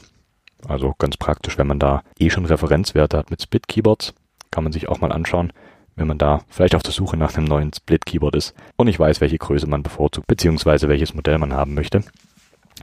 Also 0.66 0.94
ganz 0.98 1.16
praktisch, 1.16 1.58
wenn 1.58 1.66
man 1.66 1.78
da 1.78 2.02
eh 2.18 2.30
schon 2.30 2.44
Referenzwerte 2.44 3.18
hat 3.18 3.30
mit 3.30 3.42
Split-Keyboards, 3.42 4.14
kann 4.50 4.64
man 4.64 4.72
sich 4.72 4.88
auch 4.88 5.00
mal 5.00 5.12
anschauen, 5.12 5.52
wenn 5.96 6.06
man 6.06 6.18
da 6.18 6.42
vielleicht 6.48 6.74
auf 6.74 6.82
der 6.82 6.92
Suche 6.92 7.16
nach 7.16 7.36
einem 7.36 7.46
neuen 7.46 7.72
Split-Keyboard 7.72 8.36
ist 8.36 8.54
und 8.76 8.88
ich 8.88 8.98
weiß, 8.98 9.20
welche 9.20 9.38
Größe 9.38 9.66
man 9.66 9.82
bevorzugt, 9.82 10.26
beziehungsweise 10.26 10.88
welches 10.88 11.14
Modell 11.14 11.38
man 11.38 11.52
haben 11.52 11.74
möchte. 11.74 12.02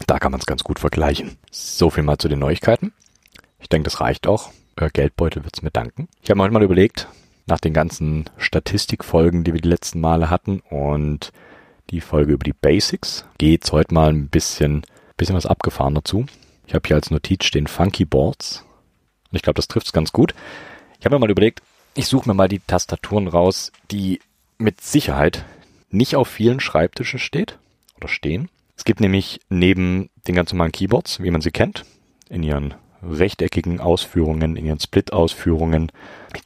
Da 0.05 0.19
kann 0.19 0.31
man 0.31 0.39
es 0.39 0.45
ganz 0.45 0.63
gut 0.63 0.79
vergleichen. 0.79 1.37
So 1.49 1.89
viel 1.89 2.03
mal 2.03 2.17
zu 2.17 2.27
den 2.27 2.39
Neuigkeiten. 2.39 2.93
Ich 3.59 3.69
denke, 3.69 3.85
das 3.85 4.01
reicht 4.01 4.27
auch. 4.27 4.51
Äh, 4.75 4.89
Geldbeutel 4.91 5.43
wird's 5.43 5.63
mir 5.63 5.71
danken. 5.71 6.07
Ich 6.21 6.29
habe 6.29 6.37
mir 6.37 6.43
heute 6.43 6.53
mal 6.53 6.63
überlegt, 6.63 7.07
nach 7.47 7.59
den 7.59 7.73
ganzen 7.73 8.29
Statistikfolgen, 8.37 9.43
die 9.43 9.53
wir 9.53 9.61
die 9.61 9.69
letzten 9.69 9.99
Male 9.99 10.29
hatten 10.29 10.61
und 10.69 11.31
die 11.89 12.01
Folge 12.01 12.33
über 12.33 12.43
die 12.43 12.53
Basics. 12.53 13.25
Geht's 13.37 13.71
heute 13.71 13.93
mal 13.93 14.09
ein 14.09 14.27
bisschen, 14.27 14.83
bisschen 15.15 15.35
was 15.35 15.45
abgefahrener 15.45 16.03
zu. 16.03 16.25
Ich 16.67 16.75
habe 16.75 16.85
hier 16.85 16.97
als 16.97 17.09
Notiz 17.09 17.45
stehen 17.45 17.67
Funky 17.67 18.05
Boards. 18.05 18.65
Und 19.31 19.37
ich 19.37 19.41
glaube, 19.41 19.55
das 19.55 19.69
trifft's 19.69 19.93
ganz 19.93 20.11
gut. 20.11 20.33
Ich 20.99 21.05
habe 21.05 21.15
mir 21.15 21.19
mal 21.19 21.31
überlegt, 21.31 21.61
ich 21.95 22.07
suche 22.07 22.29
mir 22.29 22.35
mal 22.35 22.49
die 22.49 22.59
Tastaturen 22.59 23.27
raus, 23.27 23.71
die 23.91 24.19
mit 24.57 24.81
Sicherheit 24.81 25.45
nicht 25.89 26.15
auf 26.15 26.27
vielen 26.27 26.59
Schreibtischen 26.59 27.19
steht 27.19 27.57
oder 27.95 28.07
stehen. 28.07 28.49
Es 28.75 28.83
gibt 28.83 28.99
nämlich 28.99 29.39
neben 29.49 30.09
den 30.27 30.35
ganz 30.35 30.51
normalen 30.51 30.71
Keyboards, 30.71 31.23
wie 31.23 31.31
man 31.31 31.41
sie 31.41 31.51
kennt, 31.51 31.85
in 32.29 32.43
ihren 32.43 32.75
rechteckigen 33.09 33.79
Ausführungen, 33.79 34.55
in 34.55 34.65
ihren 34.65 34.79
Split-Ausführungen, 34.79 35.91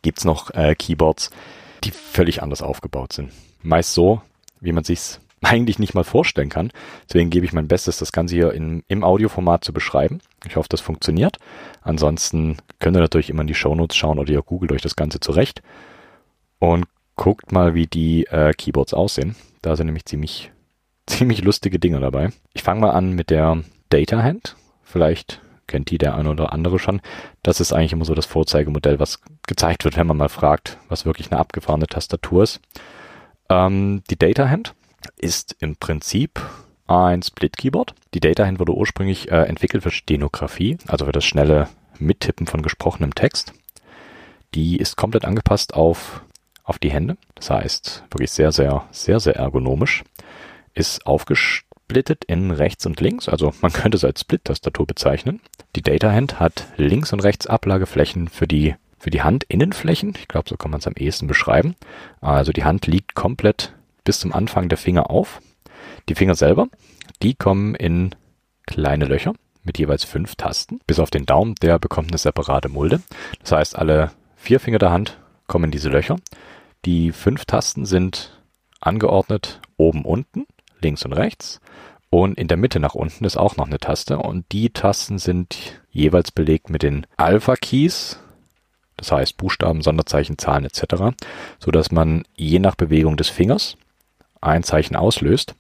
gibt's 0.01 0.25
noch 0.25 0.51
äh, 0.51 0.75
Keyboards, 0.75 1.30
die 1.84 1.91
völlig 1.91 2.41
anders 2.41 2.62
aufgebaut 2.62 3.13
sind. 3.13 3.32
Meist 3.62 3.94
so, 3.94 4.22
wie 4.60 4.72
man 4.72 4.84
sich's 4.84 5.20
eigentlich 5.41 5.80
nicht 5.80 5.94
mal 5.94 6.03
vorstellen 6.03 6.50
kann. 6.50 6.72
Deswegen 7.08 7.30
gebe 7.30 7.46
ich 7.46 7.53
mein 7.53 7.68
Bestes, 7.68 7.98
das 7.98 8.12
Ganze 8.12 8.36
hier 8.36 8.53
in, 8.53 8.84
im 8.88 9.03
Audioformat 9.03 9.63
zu 9.63 9.74
beschreiben. 9.74 10.20
Ich 10.46 10.56
hoffe, 10.56 10.70
das 10.70 10.82
funktioniert. 10.82 11.38
Ansonsten 11.82 12.58
könnt 12.80 12.96
ihr 12.96 13.01
natürlich 13.01 13.30
immer 13.30 13.41
in 13.41 13.48
die 13.48 13.56
Shownotes 13.56 13.98
schauen 13.98 14.20
oder 14.20 14.32
ihr 14.32 14.44
googelt 14.44 14.72
euch 14.72 14.82
das 14.82 14.96
Ganze 14.96 15.20
zurecht 15.20 15.62
und 16.60 16.86
guckt 17.15 17.51
mal, 17.51 17.74
wie 17.74 17.88
die 17.88 18.25
äh, 18.27 18.53
Keyboards 18.53 18.94
aussehen. 18.94 19.36
Da 19.62 19.75
sind 19.75 19.88
nämlich 19.88 20.06
ziemlich, 20.06 20.51
ziemlich 21.08 21.44
lustige 21.44 21.80
Dinge 21.80 22.00
dabei. 22.00 22.30
Ich 22.53 22.63
fange 22.63 22.82
mal 22.82 22.91
an 22.91 23.13
mit 23.13 23.30
der 23.30 23.63
Data 23.89 24.24
Hand. 24.24 24.56
Vielleicht 24.84 25.41
kennt 25.71 25.89
die 25.89 25.97
der 25.97 26.15
eine 26.15 26.29
oder 26.29 26.53
andere 26.53 26.77
schon. 26.77 27.01
Das 27.41 27.59
ist 27.59 27.73
eigentlich 27.73 27.93
immer 27.93 28.05
so 28.05 28.13
das 28.13 28.25
Vorzeigemodell, 28.25 28.99
was 28.99 29.21
gezeigt 29.47 29.83
wird, 29.83 29.97
wenn 29.97 30.07
man 30.07 30.17
mal 30.17 30.29
fragt, 30.29 30.77
was 30.89 31.05
wirklich 31.05 31.31
eine 31.31 31.39
abgefahrene 31.39 31.87
Tastatur 31.87 32.43
ist. 32.43 32.61
Ähm, 33.49 34.03
die 34.09 34.17
Data 34.17 34.49
Hand 34.49 34.75
ist 35.17 35.55
im 35.59 35.75
Prinzip 35.75 36.39
ein 36.87 37.23
Split-Keyboard. 37.23 37.95
Die 38.13 38.19
Data 38.19 38.45
Hand 38.45 38.59
wurde 38.59 38.73
ursprünglich 38.73 39.31
äh, 39.31 39.43
entwickelt 39.43 39.83
für 39.83 39.91
Stenografie, 39.91 40.77
also 40.87 41.05
für 41.05 41.11
das 41.11 41.25
schnelle 41.25 41.69
Mittippen 41.97 42.47
von 42.47 42.61
gesprochenem 42.61 43.15
Text. 43.15 43.53
Die 44.53 44.77
ist 44.77 44.97
komplett 44.97 45.25
angepasst 45.25 45.73
auf, 45.73 46.21
auf 46.63 46.79
die 46.79 46.91
Hände. 46.91 47.17
Das 47.35 47.49
heißt, 47.49 48.03
wirklich 48.11 48.31
sehr, 48.31 48.51
sehr, 48.51 48.85
sehr, 48.91 49.19
sehr 49.19 49.35
ergonomisch. 49.37 50.03
Ist 50.73 51.05
aufgesplittet 51.91 52.24
in 52.25 52.51
rechts 52.51 52.86
und 52.86 53.01
links. 53.01 53.27
Also 53.27 53.53
man 53.62 53.74
könnte 53.74 53.98
es 53.98 54.05
als 54.05 54.21
Split-Tastatur 54.21 54.88
bezeichnen. 54.88 55.41
Die 55.75 55.81
Data 55.81 56.12
Hand 56.12 56.39
hat 56.39 56.67
links 56.77 57.12
und 57.12 57.19
rechts 57.21 57.48
Ablageflächen 57.48 58.29
für 58.29 58.48
die, 58.48 58.75
für 58.98 59.10
die 59.10 59.24
Handinnenflächen. 59.24 60.13
Ich 60.17 60.27
glaube, 60.27 60.50
so 60.50 60.55
kann 60.55 60.71
man 60.71 60.79
es 60.79 60.88
am 60.88 60.93
ehesten 60.93 61.27
beschreiben. 61.27 61.75
Also 62.21 62.53
die 62.53 62.63
Hand 62.63 62.88
liegt 62.88 63.13
komplett 63.13 63.74
bis 64.05 64.19
zum 64.21 64.31
Anfang 64.31 64.69
der 64.69 64.77
Finger 64.77 65.10
auf. 65.10 65.41
Die 66.07 66.15
Finger 66.15 66.36
selber, 66.36 66.67
die 67.21 67.33
kommen 67.33 67.75
in 67.75 68.15
kleine 68.65 69.05
Löcher 69.05 69.33
mit 69.63 69.77
jeweils 69.77 70.05
fünf 70.05 70.36
Tasten. 70.36 70.79
Bis 70.88 71.00
auf 71.00 71.12
den 71.12 71.25
Daumen, 71.25 71.55
der 71.55 71.77
bekommt 71.77 72.10
eine 72.10 72.17
separate 72.17 72.69
Mulde. 72.69 73.01
Das 73.41 73.51
heißt, 73.51 73.75
alle 73.77 74.12
vier 74.36 74.60
Finger 74.60 74.79
der 74.79 74.91
Hand 74.91 75.19
kommen 75.48 75.65
in 75.65 75.71
diese 75.71 75.89
Löcher. 75.89 76.15
Die 76.86 77.12
fünf 77.12 77.45
Tasten 77.45 77.86
sind 77.86 78.41
angeordnet 78.79 79.60
oben, 79.77 80.05
unten, 80.05 80.48
links 80.81 81.05
und 81.05 81.13
rechts. 81.13 81.60
Und 82.12 82.38
in 82.38 82.50
der 82.50 82.58
Mitte 82.58 82.82
nach 82.82 82.94
unten 82.94 83.24
ist 83.24 83.38
auch 83.38 83.56
noch 83.56 83.65
eine 83.65 83.80
Taste. 83.80 84.20
Und 84.20 84.46
die 84.51 84.70
Tasten 84.70 85.18
sind 85.18 85.82
jeweils 85.89 86.32
belegt 86.32 86.70
mit 86.70 86.84
den 86.84 87.08
Alpha-Keys. 87.15 88.20
Das 88.98 89.12
heißt 89.12 89.38
Buchstaben, 89.38 89.82
Sonderzeichen, 89.82 90.38
Zahlen 90.38 90.65
etc. 90.65 91.15
So 91.58 91.72
dass 91.72 91.91
man 91.91 92.24
je 92.36 92.60
nach 92.60 92.75
Bewegung 92.75 93.15
des 93.15 93.30
Fingers 93.30 93.77
ein 94.41 94.63
Zeichen 94.63 94.98
auslöst 94.98 95.56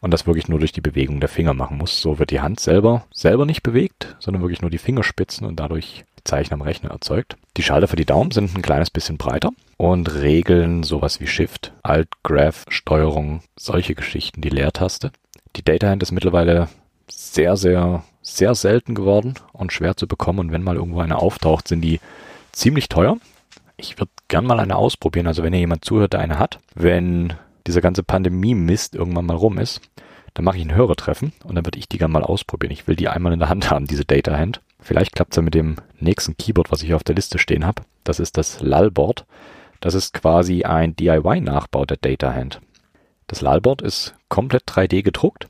und 0.00 0.10
das 0.10 0.26
wirklich 0.26 0.48
nur 0.48 0.58
durch 0.58 0.72
die 0.72 0.80
Bewegung 0.80 1.20
der 1.20 1.28
Finger 1.28 1.52
machen 1.52 1.76
muss. 1.76 2.00
So 2.00 2.18
wird 2.18 2.30
die 2.30 2.40
Hand 2.40 2.60
selber 2.60 3.04
selber 3.12 3.44
nicht 3.44 3.62
bewegt, 3.62 4.16
sondern 4.20 4.42
wirklich 4.42 4.62
nur 4.62 4.70
die 4.70 4.78
Fingerspitzen 4.78 5.46
und 5.46 5.60
dadurch 5.60 6.06
Zeichen 6.24 6.54
am 6.54 6.62
Rechner 6.62 6.90
erzeugt. 6.90 7.36
Die 7.58 7.62
Schalter 7.62 7.88
für 7.88 7.96
die 7.96 8.06
Daumen 8.06 8.30
sind 8.30 8.56
ein 8.56 8.62
kleines 8.62 8.90
bisschen 8.90 9.18
breiter 9.18 9.50
und 9.76 10.14
regeln 10.14 10.82
sowas 10.82 11.20
wie 11.20 11.26
Shift, 11.26 11.72
Alt, 11.82 12.08
Graph, 12.22 12.64
Steuerung, 12.68 13.42
solche 13.58 13.94
Geschichten, 13.94 14.40
die 14.40 14.48
Leertaste. 14.48 15.12
Die 15.56 15.64
Data 15.64 15.88
Hand 15.88 16.02
ist 16.02 16.12
mittlerweile 16.12 16.68
sehr, 17.08 17.56
sehr, 17.56 18.04
sehr 18.22 18.54
selten 18.54 18.94
geworden 18.94 19.34
und 19.52 19.72
schwer 19.72 19.96
zu 19.96 20.06
bekommen 20.06 20.38
und 20.38 20.52
wenn 20.52 20.62
mal 20.62 20.76
irgendwo 20.76 21.00
eine 21.00 21.18
auftaucht, 21.18 21.68
sind 21.68 21.80
die 21.80 22.00
ziemlich 22.52 22.88
teuer. 22.88 23.18
Ich 23.76 23.98
würde 23.98 24.12
gern 24.28 24.46
mal 24.46 24.60
eine 24.60 24.76
ausprobieren, 24.76 25.26
also 25.26 25.42
wenn 25.42 25.52
hier 25.52 25.60
jemand 25.60 25.84
zuhört, 25.84 26.12
der 26.12 26.20
eine 26.20 26.38
hat. 26.38 26.58
Wenn 26.74 27.34
dieser 27.66 27.80
ganze 27.80 28.02
Pandemie-Mist 28.02 28.94
irgendwann 28.94 29.26
mal 29.26 29.36
rum 29.36 29.58
ist, 29.58 29.80
dann 30.34 30.44
mache 30.44 30.58
ich 30.58 30.64
ein 30.64 30.74
Hörertreffen 30.74 31.32
und 31.44 31.54
dann 31.54 31.66
würde 31.66 31.78
ich 31.78 31.88
die 31.88 31.98
gerne 31.98 32.12
mal 32.12 32.22
ausprobieren. 32.22 32.72
Ich 32.72 32.86
will 32.86 32.96
die 32.96 33.08
einmal 33.08 33.32
in 33.32 33.40
der 33.40 33.48
Hand 33.48 33.70
haben, 33.70 33.86
diese 33.86 34.04
Data 34.04 34.36
Hand. 34.36 34.60
Vielleicht 34.80 35.14
klappt 35.14 35.32
es 35.32 35.36
ja 35.36 35.42
mit 35.42 35.54
dem 35.54 35.76
nächsten 35.98 36.36
Keyboard, 36.36 36.70
was 36.70 36.82
ich 36.82 36.94
auf 36.94 37.04
der 37.04 37.14
Liste 37.14 37.38
stehen 37.38 37.66
habe. 37.66 37.82
Das 38.04 38.20
ist 38.20 38.38
das 38.38 38.60
Lulboard. 38.60 39.26
Das 39.80 39.94
ist 39.94 40.14
quasi 40.14 40.62
ein 40.64 40.94
DIY-Nachbau 40.94 41.84
der 41.86 41.96
Data 41.96 42.32
Hand. 42.32 42.60
Das 43.30 43.42
Lulboard 43.42 43.80
ist 43.80 44.16
komplett 44.28 44.64
3D 44.64 45.04
gedruckt, 45.04 45.46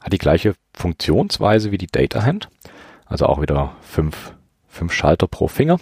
hat 0.00 0.12
die 0.12 0.18
gleiche 0.18 0.54
Funktionsweise 0.72 1.72
wie 1.72 1.78
die 1.78 1.88
Data 1.88 2.22
Hand, 2.22 2.48
also 3.06 3.26
auch 3.26 3.42
wieder 3.42 3.74
fünf, 3.80 4.34
fünf 4.68 4.92
Schalter 4.92 5.26
pro 5.26 5.48
Finger. 5.48 5.80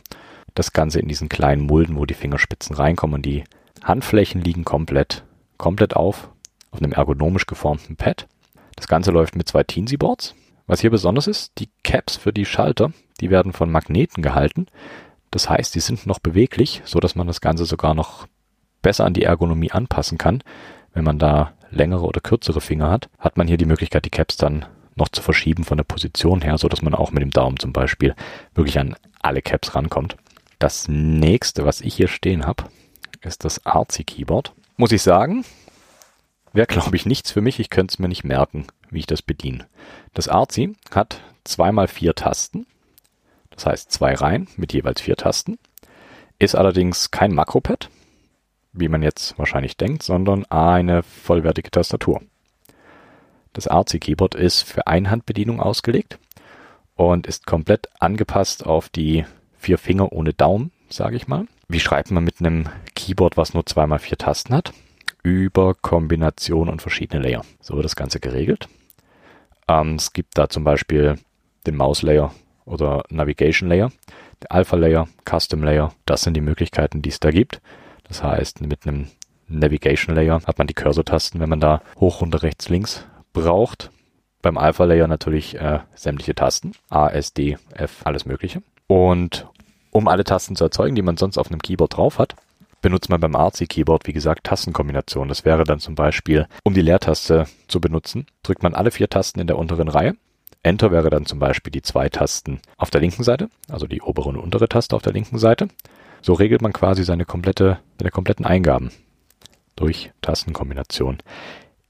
Das 0.55 0.73
Ganze 0.73 1.01
in 1.01 1.07
diesen 1.07 1.29
kleinen 1.29 1.67
Mulden, 1.67 1.99
wo 1.99 2.07
die 2.07 2.15
Fingerspitzen 2.15 2.75
reinkommen 2.75 3.17
und 3.17 3.27
die 3.27 3.45
Handflächen 3.83 4.41
liegen 4.41 4.65
komplett 4.65 5.25
komplett 5.59 5.95
auf, 5.95 6.31
auf 6.71 6.81
einem 6.81 6.93
ergonomisch 6.93 7.45
geformten 7.45 7.97
Pad. 7.97 8.27
Das 8.75 8.89
Ganze 8.89 9.11
läuft 9.11 9.37
mit 9.37 9.47
zwei 9.47 9.63
Teensy-Boards. 9.63 10.35
Was 10.67 10.81
hier 10.81 10.91
besonders 10.91 11.27
ist, 11.27 11.53
die 11.59 11.69
Caps 11.83 12.17
für 12.17 12.33
die 12.33 12.47
Schalter, 12.47 12.95
die 13.21 13.29
werden 13.29 13.53
von 13.53 13.71
Magneten 13.71 14.23
gehalten. 14.23 14.69
Das 15.31 15.51
heißt, 15.51 15.75
die 15.75 15.81
sind 15.81 16.07
noch 16.07 16.19
beweglich, 16.19 16.81
so 16.87 16.99
dass 16.99 17.15
man 17.15 17.27
das 17.27 17.43
Ganze 17.43 17.67
sogar 17.67 17.93
noch 17.93 18.27
besser 18.81 19.05
an 19.05 19.13
die 19.13 19.25
Ergonomie 19.25 19.71
anpassen 19.71 20.17
kann. 20.17 20.43
Wenn 20.95 21.05
man 21.05 21.19
da 21.19 21.53
längere 21.71 22.05
oder 22.05 22.21
kürzere 22.21 22.61
Finger 22.61 22.91
hat, 22.91 23.09
hat 23.19 23.37
man 23.37 23.47
hier 23.47 23.59
die 23.59 23.67
Möglichkeit, 23.67 24.05
die 24.05 24.11
Caps 24.11 24.37
dann 24.37 24.65
noch 24.97 25.09
zu 25.09 25.23
verschieben 25.23 25.65
von 25.65 25.77
der 25.77 25.85
Position 25.85 26.41
her, 26.41 26.57
so 26.57 26.69
dass 26.69 26.83
man 26.83 26.95
auch 26.95 27.11
mit 27.11 27.23
dem 27.23 27.31
Daumen 27.31 27.59
zum 27.59 27.73
Beispiel 27.73 28.15
wirklich 28.55 28.79
an 28.79 28.97
alle 29.21 29.43
Caps 29.43 29.75
rankommt. 29.75 30.17
Das 30.59 30.89
nächste, 30.89 31.67
was 31.67 31.81
ich 31.81 31.95
hier 31.95 32.09
stehen 32.09 32.47
habe, 32.47 32.65
ist 33.23 33.45
das 33.45 33.67
Artsy 33.67 34.05
Keyboard 34.05 34.53
muss 34.77 34.93
ich 34.93 35.03
sagen, 35.03 35.45
wäre, 36.53 36.67
glaube 36.67 36.97
ich, 36.97 37.07
nichts 37.07 37.31
für 37.31 37.41
mich. 37.41 37.61
Ich 37.61 37.71
könnte 37.71 37.93
es 37.93 37.99
mir 37.99 38.09
nicht 38.09 38.25
merken, 38.25 38.67
wie 38.91 39.01
ich 39.01 39.07
das 39.07 39.23
bediene. 39.23 39.67
Das 40.15 40.29
Artsy 40.29 40.75
hat 40.91 41.21
zweimal 41.45 41.89
vier 41.89 42.15
Tasten. 42.15 42.67
Das 43.51 43.67
heißt 43.67 43.93
zwei 43.93 44.15
Reihen 44.15 44.49
mit 44.57 44.73
jeweils 44.73 45.01
vier 45.01 45.17
Tasten. 45.17 45.59
Ist 46.39 46.57
allerdings 46.57 47.13
kein 47.13 47.33
Makropad, 47.33 47.89
wie 48.75 48.89
man 48.89 49.03
jetzt 49.03 49.39
wahrscheinlich 49.39 49.77
denkt, 49.77 50.03
sondern 50.03 50.45
eine 50.47 51.03
vollwertige 51.03 51.71
Tastatur. 51.71 52.21
Das 53.53 53.69
Artsy 53.69 54.01
Keyboard 54.01 54.35
ist 54.35 54.63
für 54.63 54.87
Einhandbedienung 54.87 55.61
ausgelegt 55.61 56.19
und 56.97 57.27
ist 57.27 57.47
komplett 57.47 57.89
angepasst 58.01 58.67
auf 58.67 58.89
die 58.89 59.25
vier 59.57 59.79
Finger 59.79 60.13
ohne 60.13 60.35
Daumen, 60.35 60.73
sage 60.91 61.17
ich 61.17 61.29
mal. 61.29 61.47
Wie 61.69 61.81
schreibt 61.81 62.11
man 62.11 62.25
mit 62.25 62.41
einem 62.41 62.69
Keyboard, 62.95 63.37
was 63.37 63.55
nur 63.55 63.65
zweimal 63.65 64.01
vier 64.01 64.19
Tasten 64.19 64.55
hat? 64.55 64.73
Über 65.23 65.75
Kombination 65.75 66.69
und 66.69 66.83
verschiedene 66.83 67.23
Layer. 67.23 67.43
So 67.61 67.75
wird 67.75 67.85
das 67.85 67.97
Ganze 67.97 68.21
geregelt. 68.21 68.69
Ähm, 69.69 69.95
es 69.95 70.13
gibt 70.13 70.37
da 70.37 70.49
zum 70.49 70.65
Beispiel 70.65 71.17
den 71.67 71.77
Mouse 71.77 72.03
Layer 72.03 72.35
oder 72.67 73.05
Navigation 73.09 73.69
Layer, 73.69 73.91
der 74.43 74.53
Alpha 74.53 74.77
Layer, 74.77 75.09
Custom 75.25 75.63
Layer. 75.63 75.93
Das 76.05 76.23
sind 76.23 76.35
die 76.35 76.43
Möglichkeiten, 76.43 77.01
die 77.01 77.11
es 77.11 77.21
da 77.21 77.31
gibt. 77.31 77.61
Das 78.09 78.23
heißt, 78.23 78.61
mit 78.61 78.87
einem 78.87 79.09
Navigation 79.49 80.15
Layer 80.15 80.41
hat 80.47 80.59
man 80.59 80.67
die 80.67 80.75
Cursor-Tasten, 80.75 81.41
wenn 81.41 81.49
man 81.49 81.61
da 81.61 81.83
hoch, 81.99 82.21
runter, 82.21 82.43
rechts, 82.43 82.69
links 82.69 83.07
braucht. 83.33 83.91
Beim 84.43 84.59
Alpha 84.59 84.85
Layer 84.85 85.07
natürlich 85.07 85.57
äh, 85.57 85.81
sämtliche 85.95 86.35
Tasten. 86.35 86.73
A, 86.91 87.09
S, 87.09 87.33
D, 87.33 87.57
F, 87.73 88.03
alles 88.05 88.27
Mögliche. 88.27 88.63
Und 88.87 89.47
um 89.91 90.09
alle 90.09 90.25
Tasten 90.25 90.57
zu 90.57 90.65
erzeugen, 90.65 90.95
die 90.95 91.03
man 91.03 91.17
sonst 91.17 91.39
auf 91.39 91.51
einem 91.51 91.63
Keyboard 91.63 91.97
drauf 91.97 92.19
hat, 92.19 92.35
benutzt 92.83 93.09
man 93.09 93.21
beim 93.21 93.35
Artsy 93.35 93.67
Keyboard, 93.67 94.07
wie 94.07 94.13
gesagt, 94.13 94.45
Tastenkombinationen. 94.45 95.31
Das 95.31 95.47
wäre 95.47 95.65
dann 95.65 95.81
zum 95.81 95.95
Beispiel, 95.95 96.47
um 96.65 96.75
die 96.75 96.83
Leertaste 96.83 97.47
zu 97.67 97.81
benutzen, 97.81 98.27
drückt 98.43 98.63
man 98.63 98.75
alle 98.75 98.91
vier 98.91 99.09
Tasten 99.09 99.41
in 99.41 99.47
der 99.47 99.57
unteren 99.57 99.89
Reihe. 99.89 100.15
Enter 100.63 100.91
wäre 100.91 101.09
dann 101.11 101.25
zum 101.25 101.39
Beispiel 101.39 101.71
die 101.71 101.83
zwei 101.83 102.09
Tasten 102.11 102.61
auf 102.77 102.91
der 102.91 103.01
linken 103.01 103.23
Seite, 103.23 103.49
also 103.71 103.87
die 103.87 104.03
obere 104.03 104.29
und 104.29 104.37
untere 104.37 104.69
Taste 104.69 104.95
auf 104.97 105.03
der 105.03 105.13
linken 105.13 105.39
Seite. 105.39 105.69
So 106.25 106.33
regelt 106.33 106.63
man 106.63 106.73
quasi 106.73 107.05
seine 107.05 107.27
komplette, 107.27 107.81
seine 107.99 108.11
kompletten 108.11 108.47
Eingaben 108.47 108.91
durch 109.77 110.11
Tastenkombination. 110.23 111.19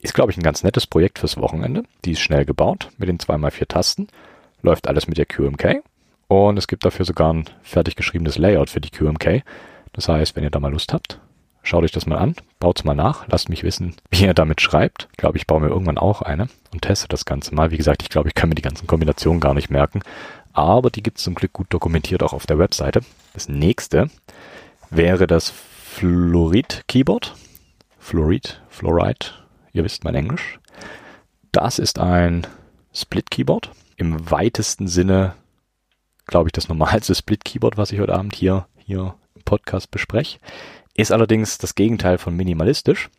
Ist, 0.01 0.13
glaube 0.13 0.33
ich, 0.33 0.37
ein 0.37 0.43
ganz 0.43 0.65
nettes 0.65 0.89
Projekt 0.89 1.21
fürs 1.21 1.37
Wochenende. 1.37 1.85
Die 2.05 2.11
ist 2.11 2.21
schnell 2.21 2.45
gebaut 2.45 2.89
mit 2.99 3.09
den 3.09 3.19
2x4 3.19 3.69
Tasten. 3.69 4.09
Läuft 4.61 4.89
alles 4.89 5.07
mit 5.07 5.19
der 5.19 5.27
QMK. 5.27 5.85
Und 6.27 6.59
es 6.59 6.67
gibt 6.67 6.85
dafür 6.85 7.05
sogar 7.05 7.33
ein 7.33 7.45
fertig 7.63 7.95
geschriebenes 7.95 8.37
Layout 8.37 8.71
für 8.71 8.81
die 8.81 8.91
QMK. 8.91 9.45
Das 9.93 10.09
heißt, 10.09 10.35
wenn 10.35 10.43
ihr 10.43 10.51
da 10.51 10.59
mal 10.59 10.73
Lust 10.73 10.93
habt, 10.93 11.21
Schaut 11.67 11.83
euch 11.83 11.93
das 11.93 12.05
mal 12.05 12.19
an, 12.19 12.35
baut's 12.61 12.85
mal 12.85 12.95
nach, 12.95 13.27
lasst 13.29 13.49
mich 13.49 13.63
wissen, 13.63 13.97
wie 14.11 14.25
ihr 14.25 14.35
damit 14.35 14.61
schreibt. 14.61 15.09
Ich 15.13 15.17
glaube, 15.17 15.39
ich 15.39 15.47
baue 15.47 15.61
mir 15.61 15.69
irgendwann 15.69 15.97
auch 15.97 16.21
eine 16.21 16.49
und 16.75 16.83
teste 16.83 17.09
das 17.09 17.25
Ganze 17.25 17.55
mal. 17.55 17.71
Wie 17.71 17.79
gesagt, 17.79 18.03
ich 18.03 18.11
glaube, 18.11 18.29
ich 18.29 18.35
kann 18.35 18.51
mir 18.51 18.55
die 18.55 18.61
ganzen 18.61 18.87
Kombinationen 18.87 19.41
gar 19.41 19.55
nicht 19.55 19.71
merken, 19.71 20.03
aber 20.55 20.91
die 20.91 21.03
gibt's 21.03 21.25
zum 21.25 21.35
Glück 21.35 21.53
gut 21.53 21.67
dokumentiert 21.71 22.23
auch 22.23 22.33
auf 22.33 22.47
der 22.47 22.59
Webseite. 22.59 23.01
Das 23.35 23.49
nächste 23.49 24.09
wäre 24.91 25.27
das 25.27 25.51
Fluorid 25.51 26.85
Keyboard. 26.89 27.35
Fluorid, 27.99 28.63
Fluoride, 28.69 29.27
ihr 29.73 29.85
wisst 29.85 30.05
mein 30.05 30.15
Englisch. 30.15 30.59
Das 31.53 31.79
ist 31.79 31.99
ein 31.99 32.47
Split 32.93 33.31
Keyboard. 33.31 33.71
Im 33.97 34.31
weitesten 34.31 34.89
Sinne, 34.89 35.35
glaube 36.27 36.49
ich, 36.49 36.53
das 36.53 36.69
normalste 36.69 37.15
Split 37.15 37.45
Keyboard, 37.45 37.77
was 37.77 37.93
ich 37.93 38.01
heute 38.01 38.15
Abend 38.15 38.35
hier, 38.35 38.67
hier 38.79 39.15
im 39.35 39.43
Podcast 39.43 39.91
bespreche. 39.91 40.39
Ist 40.95 41.13
allerdings 41.13 41.59
das 41.59 41.75
Gegenteil 41.75 42.19
von 42.19 42.37
minimalistisch. 42.37 43.11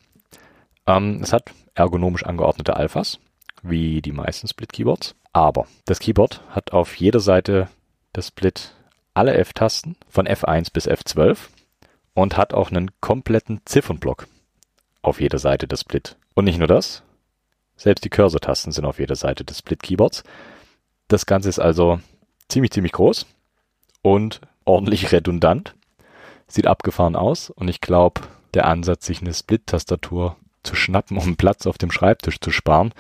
Ähm, 0.88 1.20
es 1.22 1.34
hat 1.34 1.51
ergonomisch 1.74 2.25
angeordnete 2.25 2.75
Alphas, 2.75 3.20
wie 3.63 4.01
die 4.01 4.12
meisten 4.13 4.48
Split-Keyboards. 4.48 5.15
Aber 5.36 5.68
das 5.84 6.00
Keyboard 6.00 6.39
hat 6.51 6.72
auf 6.72 6.96
jeder 6.96 7.20
Seite 7.20 7.68
des 8.15 8.30
Split 8.30 8.74
alle 9.13 9.34
F-Tasten 9.34 9.98
von 10.08 10.30
F1 10.30 10.72
bis 10.72 10.88
F12 10.88 11.38
und 12.13 12.38
hat 12.38 12.54
auch 12.54 12.72
einen 12.72 12.89
kompletten 13.01 13.60
Ziffernblock 13.65 14.27
auf 15.01 15.20
jeder 15.20 15.38
Seite 15.38 15.68
des 15.68 15.82
Split. 15.82 16.15
Und 16.36 16.46
nicht 16.46 16.58
nur 16.58 16.70
das, 16.70 17.04
selbst 17.75 18.06
die 18.06 18.10
Cursor-Tasten 18.10 18.72
sind 18.72 18.86
auf 18.86 18.98
jeder 18.98 19.18
Seite 19.18 19.44
des 19.44 19.58
Split-Keyboards. 19.60 20.24
Das 21.10 21.25
Ganze 21.25 21.50
ist 21.50 21.60
also 21.60 22.00
ziemlich, 22.48 22.72
ziemlich 22.72 22.94
groß 22.94 23.25
und 24.04 24.39
ordentlich 24.63 25.12
redundant. 25.12 25.75
Sieht 26.48 26.65
abgefahren 26.65 27.18
aus 27.18 27.50
und 27.50 27.68
ich 27.68 27.82
glaube, 27.82 28.22
der 28.54 28.68
Ansatz, 28.68 29.06
sich 29.06 29.20
eine 29.20 29.34
Split-Tastatur 29.34 30.38
zu 30.63 30.75
schnappen, 30.75 31.18
um 31.18 31.36
Platz 31.36 31.68
auf 31.68 31.77
dem 31.77 31.92
Schreibtisch 31.92 32.39
zu 32.39 32.51
sparen, 32.51 32.94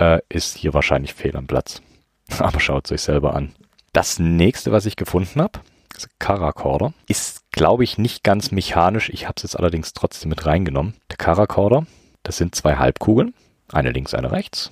äh, 0.00 0.20
ist 0.28 0.56
hier 0.56 0.74
wahrscheinlich 0.74 1.14
fehl 1.14 1.36
am 1.36 1.46
Platz. 1.46 1.82
Aber 2.38 2.60
schaut 2.60 2.86
es 2.86 2.92
euch 2.92 3.02
selber 3.02 3.34
an. 3.34 3.52
Das 3.92 4.18
nächste, 4.18 4.72
was 4.72 4.86
ich 4.86 4.96
gefunden 4.96 5.40
habe, 5.40 5.60
ist 5.96 6.08
Caracorder. 6.18 6.92
Ist, 7.08 7.50
glaube 7.52 7.84
ich, 7.84 7.98
nicht 7.98 8.24
ganz 8.24 8.50
mechanisch. 8.50 9.10
Ich 9.10 9.24
habe 9.24 9.34
es 9.36 9.42
jetzt 9.42 9.58
allerdings 9.58 9.92
trotzdem 9.92 10.30
mit 10.30 10.46
reingenommen. 10.46 10.94
Der 11.10 11.16
Caracorder, 11.16 11.86
das 12.22 12.36
sind 12.36 12.54
zwei 12.54 12.76
Halbkugeln. 12.76 13.34
Eine 13.72 13.90
links, 13.90 14.14
eine 14.14 14.32
rechts. 14.32 14.70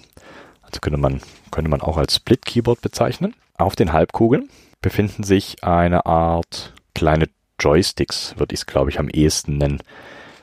Also 0.62 0.80
könnte 0.80 0.98
man, 0.98 1.20
könnte 1.50 1.70
man 1.70 1.80
auch 1.80 1.96
als 1.96 2.16
Split-Keyboard 2.16 2.80
bezeichnen. 2.80 3.34
Auf 3.56 3.76
den 3.76 3.92
Halbkugeln 3.92 4.48
befinden 4.80 5.24
sich 5.24 5.64
eine 5.64 6.06
Art 6.06 6.74
kleine 6.94 7.28
Joysticks, 7.60 8.34
würde 8.38 8.54
ich 8.54 8.60
es, 8.60 8.66
glaube 8.66 8.90
ich, 8.90 9.00
am 9.00 9.08
ehesten 9.08 9.58
nennen. 9.58 9.82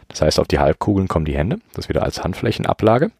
Das 0.10 0.22
heißt, 0.22 0.40
auf 0.40 0.48
die 0.48 0.60
Halbkugeln 0.60 1.08
kommen 1.08 1.26
die 1.26 1.36
Hände, 1.36 1.60
das 1.74 1.90
wieder 1.90 2.04
als 2.04 2.24
Handflächenablage. 2.24 3.12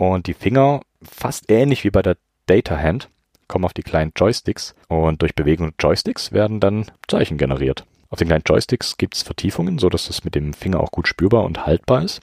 Und 0.00 0.28
die 0.28 0.34
Finger, 0.34 0.80
fast 1.02 1.50
ähnlich 1.50 1.84
wie 1.84 1.90
bei 1.90 2.00
der 2.00 2.16
Data 2.46 2.74
Hand, 2.78 3.10
kommen 3.48 3.66
auf 3.66 3.74
die 3.74 3.82
kleinen 3.82 4.12
Joysticks 4.16 4.74
und 4.88 5.20
durch 5.20 5.34
Bewegung 5.34 5.74
Joysticks 5.78 6.32
werden 6.32 6.58
dann 6.58 6.86
Zeichen 7.06 7.36
generiert. 7.36 7.84
Auf 8.08 8.18
den 8.18 8.28
kleinen 8.28 8.44
Joysticks 8.46 8.96
gibt 8.96 9.16
es 9.16 9.22
Vertiefungen, 9.22 9.78
so 9.78 9.90
dass 9.90 10.06
das 10.06 10.24
mit 10.24 10.34
dem 10.34 10.54
Finger 10.54 10.80
auch 10.80 10.90
gut 10.90 11.06
spürbar 11.06 11.44
und 11.44 11.66
haltbar 11.66 12.02
ist. 12.02 12.22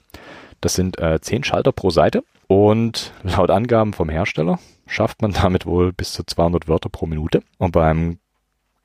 Das 0.60 0.74
sind 0.74 0.98
äh, 0.98 1.20
10 1.20 1.44
Schalter 1.44 1.70
pro 1.70 1.90
Seite 1.90 2.24
und 2.48 3.12
laut 3.22 3.50
Angaben 3.50 3.92
vom 3.92 4.08
Hersteller 4.08 4.58
schafft 4.88 5.22
man 5.22 5.32
damit 5.32 5.64
wohl 5.64 5.92
bis 5.92 6.12
zu 6.12 6.24
200 6.24 6.66
Wörter 6.66 6.88
pro 6.88 7.06
Minute. 7.06 7.44
Und 7.58 7.70
beim 7.70 8.18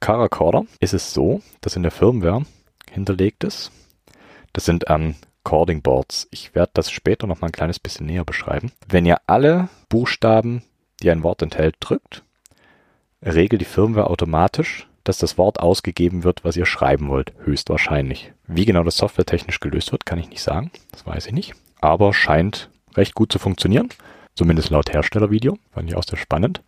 Caracorder 0.01 0.67
ist 0.79 0.93
es 0.93 1.15
so, 1.15 1.41
dass 1.61 1.75
in 1.75 1.81
der 1.81 1.91
Firmware 1.91 2.45
hinterlegt 2.91 3.43
ist. 3.43 3.71
Das 4.51 4.65
sind 4.65 4.83
ähm, 4.87 5.15
Cording 5.43 5.81
Boards. 5.81 6.27
Ich 6.31 6.55
werde 6.55 6.71
das 6.73 6.91
später 6.91 7.27
noch 7.27 7.41
mal 7.41 7.47
ein 7.47 7.53
kleines 7.53 7.79
bisschen 7.79 8.05
näher 8.05 8.25
beschreiben. 8.25 8.71
Wenn 8.87 9.05
ihr 9.05 9.17
alle 9.27 9.69
Buchstaben, 9.89 10.63
die 11.01 11.11
ein 11.11 11.23
Wort 11.23 11.41
enthält, 11.41 11.75
drückt, 11.79 12.23
regelt 13.21 13.61
die 13.61 13.65
Firmware 13.65 14.09
automatisch, 14.09 14.87
dass 15.03 15.17
das 15.17 15.37
Wort 15.37 15.59
ausgegeben 15.59 16.23
wird, 16.23 16.43
was 16.43 16.55
ihr 16.55 16.65
schreiben 16.65 17.09
wollt. 17.09 17.33
Höchstwahrscheinlich. 17.43 18.31
Wie 18.47 18.65
genau 18.65 18.83
das 18.83 18.97
softwaretechnisch 18.97 19.59
gelöst 19.59 19.91
wird, 19.91 20.05
kann 20.05 20.19
ich 20.19 20.29
nicht 20.29 20.41
sagen. 20.41 20.71
Das 20.91 21.05
weiß 21.05 21.27
ich 21.27 21.33
nicht. 21.33 21.53
Aber 21.81 22.13
scheint 22.13 22.69
recht 22.95 23.13
gut 23.13 23.31
zu 23.31 23.39
funktionieren. 23.39 23.89
Zumindest 24.35 24.69
laut 24.69 24.93
Herstellervideo. 24.93 25.57
Fand 25.71 25.89
ich 25.89 25.95
auch 25.95 26.03
sehr 26.03 26.17
spannend. 26.17 26.61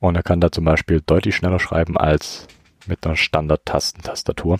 Und 0.00 0.16
er 0.16 0.24
kann 0.24 0.40
da 0.40 0.50
zum 0.50 0.64
Beispiel 0.64 1.00
deutlich 1.00 1.36
schneller 1.36 1.60
schreiben 1.60 1.96
als 1.96 2.48
mit 2.86 3.06
einer 3.06 3.16
Standard-Tastentastatur. 3.16 4.58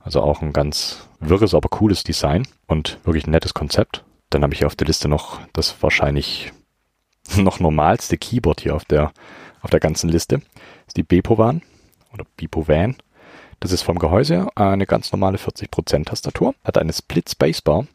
Also 0.00 0.22
auch 0.22 0.42
ein 0.42 0.52
ganz 0.52 1.08
wirres, 1.20 1.54
aber 1.54 1.68
cooles 1.68 2.04
Design 2.04 2.46
und 2.66 2.98
wirklich 3.04 3.26
ein 3.26 3.30
nettes 3.30 3.54
Konzept. 3.54 4.04
Dann 4.30 4.42
habe 4.42 4.52
ich 4.54 4.60
hier 4.60 4.66
auf 4.66 4.76
der 4.76 4.86
Liste 4.86 5.08
noch 5.08 5.40
das 5.52 5.82
wahrscheinlich 5.82 6.52
noch 7.36 7.60
normalste 7.60 8.16
Keyboard 8.16 8.62
hier 8.62 8.74
auf 8.74 8.84
der, 8.84 9.12
auf 9.62 9.70
der 9.70 9.80
ganzen 9.80 10.08
Liste. 10.08 10.38
Das 10.38 10.88
ist 10.88 10.96
die 10.96 11.02
Bepovan 11.02 11.62
oder 12.12 12.24
Bepovan. 12.36 12.96
Das 13.60 13.72
ist 13.72 13.82
vom 13.82 13.98
Gehäuse 13.98 14.48
eine 14.54 14.86
ganz 14.86 15.12
normale 15.12 15.36
40% 15.36 16.06
Tastatur, 16.06 16.54
hat 16.64 16.78
eine 16.78 16.94
Split 16.94 17.28
Spacebar. 17.28 17.86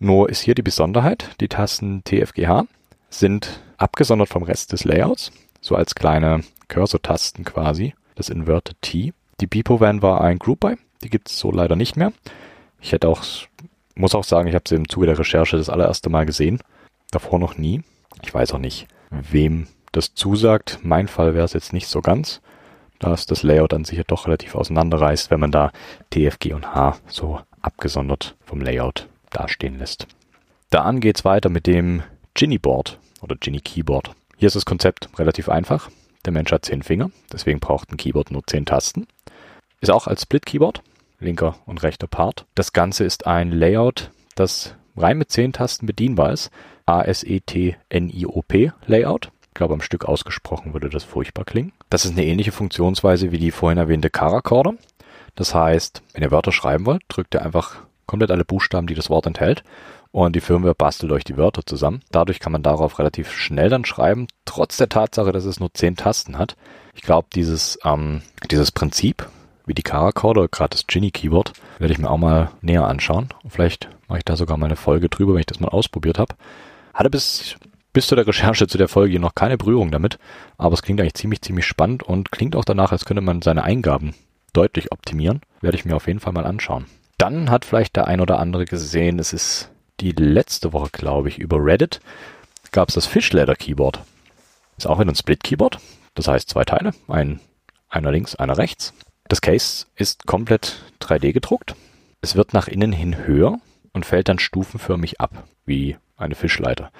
Nur 0.00 0.28
ist 0.28 0.40
hier 0.40 0.56
die 0.56 0.62
Besonderheit, 0.62 1.30
die 1.40 1.48
Tasten 1.48 2.02
TFGH 2.04 2.66
sind 3.08 3.60
abgesondert 3.78 4.28
vom 4.28 4.42
Rest 4.42 4.72
des 4.72 4.84
Layouts 4.84 5.30
so 5.66 5.74
als 5.74 5.94
kleine 5.94 6.42
Cursor-Tasten 6.68 7.44
quasi, 7.44 7.94
das 8.14 8.28
Inverted 8.28 8.76
T. 8.82 9.12
Die 9.40 9.46
Beepo-Van 9.46 10.00
war 10.00 10.20
ein 10.20 10.38
Group 10.38 10.60
By, 10.60 10.76
die 11.06 11.10
gibt 11.10 11.28
es 11.28 11.38
so 11.38 11.52
leider 11.52 11.76
nicht 11.76 11.96
mehr. 11.96 12.12
Ich 12.80 12.92
hätte 12.92 13.08
auch, 13.08 13.22
muss 13.94 14.14
auch 14.16 14.24
sagen, 14.24 14.48
ich 14.48 14.54
habe 14.54 14.68
sie 14.68 14.74
im 14.74 14.88
Zuge 14.88 15.06
der 15.06 15.18
Recherche 15.18 15.56
das 15.56 15.70
allererste 15.70 16.10
Mal 16.10 16.26
gesehen, 16.26 16.60
davor 17.12 17.38
noch 17.38 17.56
nie. 17.56 17.82
Ich 18.22 18.34
weiß 18.34 18.52
auch 18.52 18.58
nicht, 18.58 18.88
wem 19.10 19.68
das 19.92 20.14
zusagt. 20.14 20.80
Mein 20.82 21.06
Fall 21.06 21.34
wäre 21.34 21.44
es 21.44 21.52
jetzt 21.52 21.72
nicht 21.72 21.86
so 21.86 22.00
ganz, 22.00 22.40
da 22.98 23.12
es 23.12 23.26
das 23.26 23.44
Layout 23.44 23.72
an 23.72 23.84
sich 23.84 23.98
ja 23.98 24.04
doch 24.04 24.26
relativ 24.26 24.56
auseinanderreißt, 24.56 25.30
wenn 25.30 25.40
man 25.40 25.52
da 25.52 25.70
TFG 26.10 26.54
und 26.54 26.74
H 26.74 26.98
so 27.06 27.40
abgesondert 27.62 28.36
vom 28.44 28.60
Layout 28.60 29.08
dastehen 29.30 29.78
lässt. 29.78 30.08
Dann 30.70 30.98
geht's 30.98 31.24
weiter 31.24 31.50
mit 31.50 31.68
dem 31.68 32.02
Ginny 32.34 32.58
Board 32.58 32.98
oder 33.22 33.36
Ginny 33.36 33.60
Keyboard. 33.60 34.10
Hier 34.36 34.48
ist 34.48 34.56
das 34.56 34.64
Konzept 34.64 35.08
relativ 35.18 35.48
einfach. 35.48 35.88
Der 36.24 36.32
Mensch 36.32 36.50
hat 36.50 36.64
zehn 36.64 36.82
Finger, 36.82 37.10
deswegen 37.32 37.60
braucht 37.60 37.92
ein 37.92 37.96
Keyboard 37.96 38.32
nur 38.32 38.44
zehn 38.44 38.66
Tasten. 38.66 39.06
Ist 39.80 39.90
auch 39.90 40.06
als 40.06 40.22
Split-Keyboard, 40.22 40.82
linker 41.18 41.56
und 41.66 41.82
rechter 41.82 42.06
Part. 42.06 42.46
Das 42.54 42.72
Ganze 42.72 43.04
ist 43.04 43.26
ein 43.26 43.50
Layout, 43.50 44.10
das 44.34 44.74
rein 44.96 45.18
mit 45.18 45.30
zehn 45.30 45.52
Tasten 45.52 45.86
bedienbar 45.86 46.32
ist. 46.32 46.50
A-S-E-T-N-I-O-P 46.86 48.72
Layout. 48.86 49.30
Ich 49.48 49.54
glaube, 49.54 49.74
am 49.74 49.80
Stück 49.80 50.04
ausgesprochen 50.04 50.72
würde 50.72 50.90
das 50.90 51.04
furchtbar 51.04 51.44
klingen. 51.44 51.72
Das 51.90 52.04
ist 52.04 52.12
eine 52.12 52.24
ähnliche 52.24 52.52
Funktionsweise 52.52 53.32
wie 53.32 53.38
die 53.38 53.50
vorhin 53.50 53.78
erwähnte 53.78 54.10
Caracorder. 54.10 54.74
Das 55.34 55.54
heißt, 55.54 56.02
wenn 56.12 56.22
ihr 56.22 56.30
Wörter 56.30 56.52
schreiben 56.52 56.86
wollt, 56.86 57.02
drückt 57.08 57.34
ihr 57.34 57.42
einfach 57.42 57.76
komplett 58.06 58.30
alle 58.30 58.44
Buchstaben, 58.44 58.86
die 58.86 58.94
das 58.94 59.10
Wort 59.10 59.26
enthält 59.26 59.64
und 60.16 60.34
die 60.34 60.40
Firmware 60.40 60.74
bastelt 60.74 61.12
euch 61.12 61.24
die 61.24 61.36
Wörter 61.36 61.66
zusammen. 61.66 62.00
Dadurch 62.10 62.40
kann 62.40 62.52
man 62.52 62.62
darauf 62.62 62.98
relativ 62.98 63.30
schnell 63.32 63.68
dann 63.68 63.84
schreiben, 63.84 64.28
trotz 64.46 64.78
der 64.78 64.88
Tatsache, 64.88 65.30
dass 65.30 65.44
es 65.44 65.60
nur 65.60 65.74
zehn 65.74 65.94
Tasten 65.94 66.38
hat. 66.38 66.56
Ich 66.94 67.02
glaube, 67.02 67.28
dieses, 67.34 67.78
ähm, 67.84 68.22
dieses 68.50 68.72
Prinzip, 68.72 69.28
wie 69.66 69.74
die 69.74 69.82
Caracord 69.82 70.38
oder 70.38 70.48
gerade 70.48 70.70
das 70.70 70.86
Ginny 70.86 71.10
Keyboard, 71.10 71.52
werde 71.78 71.92
ich 71.92 71.98
mir 71.98 72.10
auch 72.10 72.18
mal 72.18 72.50
näher 72.60 72.86
anschauen. 72.86 73.28
Und 73.42 73.50
vielleicht 73.50 73.88
mache 74.08 74.18
ich 74.18 74.24
da 74.24 74.36
sogar 74.36 74.56
mal 74.56 74.66
eine 74.66 74.76
Folge 74.76 75.08
drüber, 75.08 75.34
wenn 75.34 75.40
ich 75.40 75.46
das 75.46 75.60
mal 75.60 75.68
ausprobiert 75.68 76.18
habe. 76.18 76.34
Hatte 76.94 77.10
bis, 77.10 77.56
bis 77.92 78.06
zu 78.06 78.14
der 78.14 78.26
Recherche 78.26 78.66
zu 78.66 78.78
der 78.78 78.88
Folge 78.88 79.18
noch 79.18 79.34
keine 79.34 79.58
Berührung 79.58 79.90
damit, 79.90 80.18
aber 80.56 80.74
es 80.74 80.82
klingt 80.82 81.00
eigentlich 81.00 81.14
ziemlich, 81.14 81.42
ziemlich 81.42 81.66
spannend 81.66 82.02
und 82.02 82.32
klingt 82.32 82.56
auch 82.56 82.64
danach, 82.64 82.92
als 82.92 83.04
könnte 83.04 83.20
man 83.20 83.42
seine 83.42 83.64
Eingaben 83.64 84.14
deutlich 84.52 84.92
optimieren. 84.92 85.42
Werde 85.60 85.76
ich 85.76 85.84
mir 85.84 85.96
auf 85.96 86.06
jeden 86.06 86.20
Fall 86.20 86.32
mal 86.32 86.46
anschauen. 86.46 86.86
Dann 87.18 87.50
hat 87.50 87.64
vielleicht 87.64 87.96
der 87.96 88.06
ein 88.06 88.20
oder 88.20 88.38
andere 88.38 88.64
gesehen, 88.64 89.18
es 89.18 89.32
ist 89.32 89.70
die 90.00 90.12
letzte 90.12 90.72
Woche, 90.72 90.90
glaube 90.92 91.28
ich, 91.28 91.38
über 91.38 91.56
Reddit 91.58 92.00
gab 92.76 92.90
es 92.90 92.94
das 92.94 93.06
Fishladder 93.06 93.56
Keyboard. 93.56 94.00
Ist 94.76 94.86
auch 94.86 94.98
wieder 94.98 95.10
ein 95.10 95.16
Split 95.16 95.42
Keyboard. 95.42 95.78
Das 96.14 96.28
heißt 96.28 96.50
zwei 96.50 96.64
Teile. 96.64 96.92
Ein, 97.08 97.40
einer 97.88 98.12
links, 98.12 98.34
einer 98.34 98.58
rechts. 98.58 98.92
Das 99.28 99.40
Case 99.40 99.86
ist 99.96 100.26
komplett 100.26 100.82
3D 101.00 101.32
gedruckt. 101.32 101.74
Es 102.20 102.36
wird 102.36 102.52
nach 102.52 102.68
innen 102.68 102.92
hin 102.92 103.26
höher 103.26 103.58
und 103.92 104.06
fällt 104.06 104.28
dann 104.28 104.38
stufenförmig 104.38 105.20
ab, 105.20 105.44
wie 105.64 105.96
eine 106.16 106.34
Fischleiter. 106.34 106.90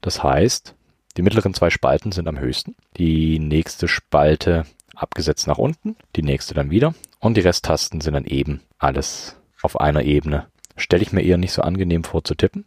Das 0.00 0.22
heißt, 0.22 0.74
die 1.16 1.22
mittleren 1.22 1.54
zwei 1.54 1.70
Spalten 1.70 2.12
sind 2.12 2.28
am 2.28 2.38
höchsten. 2.38 2.74
Die 2.96 3.38
nächste 3.38 3.88
Spalte 3.88 4.64
abgesetzt 4.94 5.46
nach 5.46 5.58
unten, 5.58 5.96
die 6.16 6.22
nächste 6.22 6.54
dann 6.54 6.70
wieder 6.70 6.94
und 7.18 7.36
die 7.36 7.42
Resttasten 7.42 8.00
sind 8.00 8.14
dann 8.14 8.24
eben 8.24 8.60
alles 8.78 9.36
auf 9.62 9.80
einer 9.80 10.02
Ebene 10.02 10.46
Stelle 10.76 11.02
ich 11.02 11.12
mir 11.12 11.22
eher 11.22 11.38
nicht 11.38 11.52
so 11.52 11.62
angenehm 11.62 12.04
vor 12.04 12.24
zu 12.24 12.34
tippen, 12.34 12.64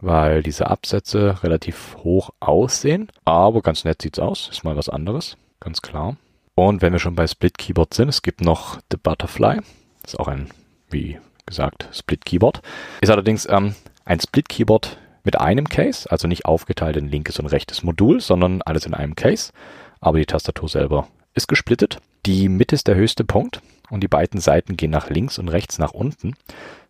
weil 0.00 0.42
diese 0.42 0.68
Absätze 0.68 1.42
relativ 1.42 1.96
hoch 1.98 2.30
aussehen. 2.40 3.08
Aber 3.24 3.60
ganz 3.60 3.84
nett 3.84 4.02
sieht's 4.02 4.18
aus. 4.18 4.48
Ist 4.50 4.64
mal 4.64 4.76
was 4.76 4.88
anderes. 4.88 5.36
Ganz 5.60 5.82
klar. 5.82 6.16
Und 6.54 6.82
wenn 6.82 6.92
wir 6.92 7.00
schon 7.00 7.16
bei 7.16 7.26
Split 7.26 7.58
Keyboard 7.58 7.94
sind, 7.94 8.08
es 8.08 8.22
gibt 8.22 8.40
noch 8.40 8.78
The 8.90 8.96
Butterfly. 8.96 9.60
Ist 10.04 10.18
auch 10.18 10.28
ein, 10.28 10.50
wie 10.90 11.18
gesagt 11.46 11.88
Split 11.92 12.24
Keyboard. 12.24 12.62
Ist 13.00 13.10
allerdings 13.10 13.46
ähm, 13.50 13.74
ein 14.04 14.20
Split 14.20 14.48
Keyboard 14.48 14.98
mit 15.24 15.40
einem 15.40 15.68
Case, 15.68 16.10
also 16.10 16.28
nicht 16.28 16.44
aufgeteilt 16.44 16.96
in 16.96 17.08
linkes 17.08 17.38
und 17.38 17.46
rechtes 17.46 17.82
Modul, 17.82 18.20
sondern 18.20 18.62
alles 18.62 18.86
in 18.86 18.94
einem 18.94 19.16
Case. 19.16 19.52
Aber 20.00 20.18
die 20.18 20.26
Tastatur 20.26 20.68
selber 20.68 21.08
ist 21.34 21.48
gesplittet. 21.48 21.98
Die 22.26 22.48
Mitte 22.48 22.74
ist 22.74 22.86
der 22.86 22.94
höchste 22.94 23.24
Punkt 23.24 23.60
und 23.94 24.00
die 24.00 24.08
beiden 24.08 24.40
Seiten 24.40 24.76
gehen 24.76 24.90
nach 24.90 25.08
links 25.08 25.38
und 25.38 25.48
rechts 25.48 25.78
nach 25.78 25.92
unten, 25.92 26.34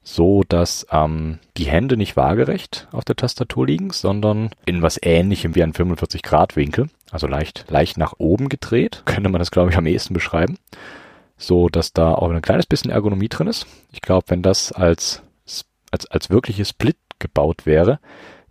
so 0.02 0.42
dass 0.48 0.86
ähm, 0.90 1.38
die 1.58 1.66
Hände 1.66 1.98
nicht 1.98 2.16
waagerecht 2.16 2.88
auf 2.92 3.04
der 3.04 3.14
Tastatur 3.14 3.66
liegen, 3.66 3.90
sondern 3.90 4.48
in 4.64 4.80
was 4.80 4.98
ähnlichem 5.02 5.54
wie 5.54 5.62
ein 5.62 5.74
45 5.74 6.22
Grad 6.22 6.56
Winkel, 6.56 6.88
also 7.10 7.26
leicht, 7.26 7.66
leicht 7.68 7.98
nach 7.98 8.14
oben 8.16 8.48
gedreht, 8.48 9.02
könnte 9.06 9.28
man 9.28 9.38
das 9.38 9.50
glaube 9.50 9.70
ich 9.70 9.76
am 9.76 9.86
ehesten 9.86 10.14
beschreiben, 10.14 10.56
so 11.36 11.68
dass 11.68 11.92
da 11.92 12.14
auch 12.14 12.30
ein 12.30 12.40
kleines 12.40 12.64
bisschen 12.64 12.90
Ergonomie 12.90 13.28
drin 13.28 13.48
ist. 13.48 13.66
Ich 13.92 14.00
glaube, 14.00 14.24
wenn 14.28 14.42
das 14.42 14.72
als, 14.72 15.22
als, 15.90 16.06
als 16.06 16.30
wirkliches 16.30 16.70
Split 16.70 16.96
gebaut 17.18 17.66
wäre, 17.66 18.00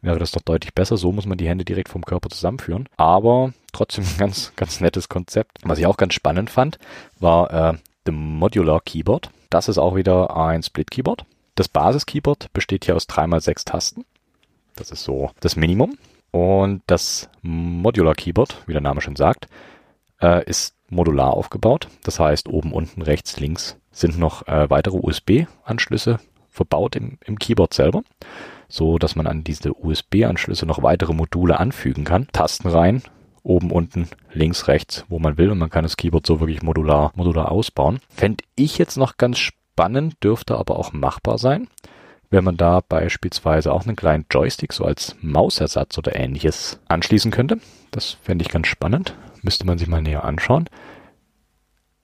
wäre 0.02 0.20
das 0.20 0.32
doch 0.32 0.42
deutlich 0.42 0.76
besser. 0.76 0.98
So 0.98 1.12
muss 1.12 1.26
man 1.26 1.40
die 1.40 1.48
Hände 1.48 1.66
direkt 1.66 1.90
vom 1.90 2.06
Körper 2.06 2.30
zusammenführen. 2.30 2.88
Aber 2.98 3.54
trotzdem 3.72 4.04
ein 4.08 4.18
ganz, 4.18 4.54
ganz 4.56 4.80
nettes 4.80 5.10
Konzept. 5.10 5.58
Was 5.64 5.80
ich 5.80 5.88
auch 5.88 5.98
ganz 5.98 6.14
spannend 6.14 6.52
fand, 6.52 6.78
war 7.20 7.72
äh, 7.72 7.78
The 8.06 8.12
Modular 8.12 8.82
Keyboard. 8.82 9.30
Das 9.50 9.68
ist 9.68 9.78
auch 9.78 9.96
wieder 9.96 10.36
ein 10.36 10.64
Split 10.64 10.92
Keyboard. 10.92 11.26
Das 11.56 11.68
Basis-Keyboard 11.68 12.52
besteht 12.54 12.86
hier 12.86 12.96
aus 12.96 13.08
3x6 13.08 13.66
Tasten. 13.66 14.06
Das 14.76 14.92
ist 14.92 15.04
so 15.04 15.32
das 15.40 15.56
Minimum. 15.56 15.98
Und 16.32 16.82
das 16.88 17.30
Modular 17.42 18.16
Keyboard, 18.16 18.64
wie 18.66 18.74
der 18.74 18.82
Name 18.82 19.02
schon 19.02 19.16
sagt, 19.16 19.48
äh, 20.22 20.44
ist 20.46 20.76
modular 20.90 21.34
aufgebaut. 21.34 21.88
Das 22.04 22.20
heißt, 22.20 22.48
oben, 22.48 22.74
unten, 22.74 23.02
rechts, 23.02 23.40
links 23.40 23.78
sind 23.92 24.18
noch 24.18 24.48
äh, 24.48 24.70
weitere 24.70 24.98
USB-Anschlüsse 24.98 26.20
verbaut 26.50 26.96
im, 26.96 27.18
im 27.26 27.38
Keyboard 27.38 27.74
selber, 27.74 28.04
so 28.68 28.98
dass 28.98 29.16
man 29.16 29.28
an 29.28 29.44
diese 29.44 29.74
USB-Anschlüsse 29.74 30.66
noch 30.66 30.82
weitere 30.84 31.14
Module 31.14 31.60
anfügen 31.60 32.04
kann. 32.04 32.28
Tasten 32.32 32.68
rein, 32.68 33.04
oben, 33.44 33.72
unten, 33.72 34.08
links, 34.32 34.68
rechts, 34.68 35.06
wo 35.10 35.20
man 35.20 35.38
will 35.38 35.52
und 35.52 35.58
man 35.58 35.70
kann 35.70 35.84
das 35.84 35.98
Keyboard 35.98 36.26
so 36.26 36.40
wirklich 36.40 36.64
modular, 36.64 37.12
modular 37.16 37.52
ausbauen. 37.52 38.00
Fände 38.10 38.44
ich 38.56 38.78
jetzt 38.78 38.98
noch 38.98 39.18
ganz 39.18 39.38
spannend, 39.38 40.16
dürfte 40.24 40.58
aber 40.58 40.80
auch 40.80 40.94
machbar 40.94 41.38
sein, 41.38 41.68
wenn 42.30 42.44
man 42.44 42.58
da 42.58 42.80
beispielsweise 42.82 43.72
auch 43.72 43.86
einen 43.86 43.96
kleinen 43.96 44.26
Joystick 44.32 44.74
so 44.74 44.86
als 44.86 45.16
Mausersatz 45.22 45.98
oder 45.98 46.16
ähnliches 46.16 46.80
anschließen 46.88 47.32
könnte. 47.32 47.60
Das 47.92 48.18
fände 48.22 48.44
ich 48.44 48.50
ganz 48.50 48.68
spannend. 48.68 49.16
Müsste 49.42 49.66
man 49.66 49.78
sich 49.78 49.88
mal 49.88 50.02
näher 50.02 50.24
anschauen. 50.24 50.70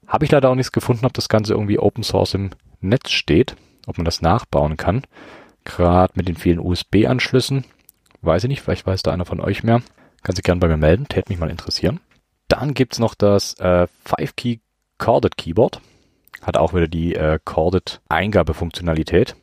Habe 0.06 0.25
ich 0.25 0.32
leider 0.32 0.49
auch 0.49 0.56
nichts 0.56 0.71
gefunden, 0.71 1.06
ob 1.06 1.13
das 1.13 1.30
Ganze 1.30 1.54
irgendwie 1.54 1.80
Open 1.80 2.04
Source 2.04 2.34
im 2.34 2.49
Netz 2.82 3.12
steht, 3.12 3.56
ob 3.88 3.97
man 3.97 4.06
das 4.06 4.21
nachbauen 4.21 4.75
kann. 4.75 5.04
Gerade 5.63 6.13
mit 6.15 6.28
den 6.28 6.36
vielen 6.36 6.60
USB-Anschlüssen. 6.60 7.63
Weiß 8.21 8.43
ich 8.43 8.49
nicht, 8.49 8.62
vielleicht 8.62 8.86
weiß 8.86 9.04
da 9.04 9.12
einer 9.12 9.25
von 9.25 9.39
euch 9.39 9.63
mehr. 9.63 9.82
Kann 10.23 10.36
sich 10.36 10.43
gerne 10.43 10.60
bei 10.60 10.67
mir 10.67 10.77
melden, 10.77 11.08
täte 11.08 11.32
mich 11.32 11.39
mal 11.39 11.49
interessieren. 11.49 11.99
Dann 12.47 12.73
gibt's 12.73 12.99
noch 12.99 13.13
das 13.13 13.53
äh, 13.60 13.88
5-Key 14.05 14.60
Corded 14.97 15.38
Keyboard. 15.38 15.82
Hat 16.41 16.58
auch 16.58 16.73
wieder 16.73 16.88
die 16.88 17.15
äh, 17.15 17.39
Corded 17.43 18.01
Eingabefunktionalität. 18.10 19.36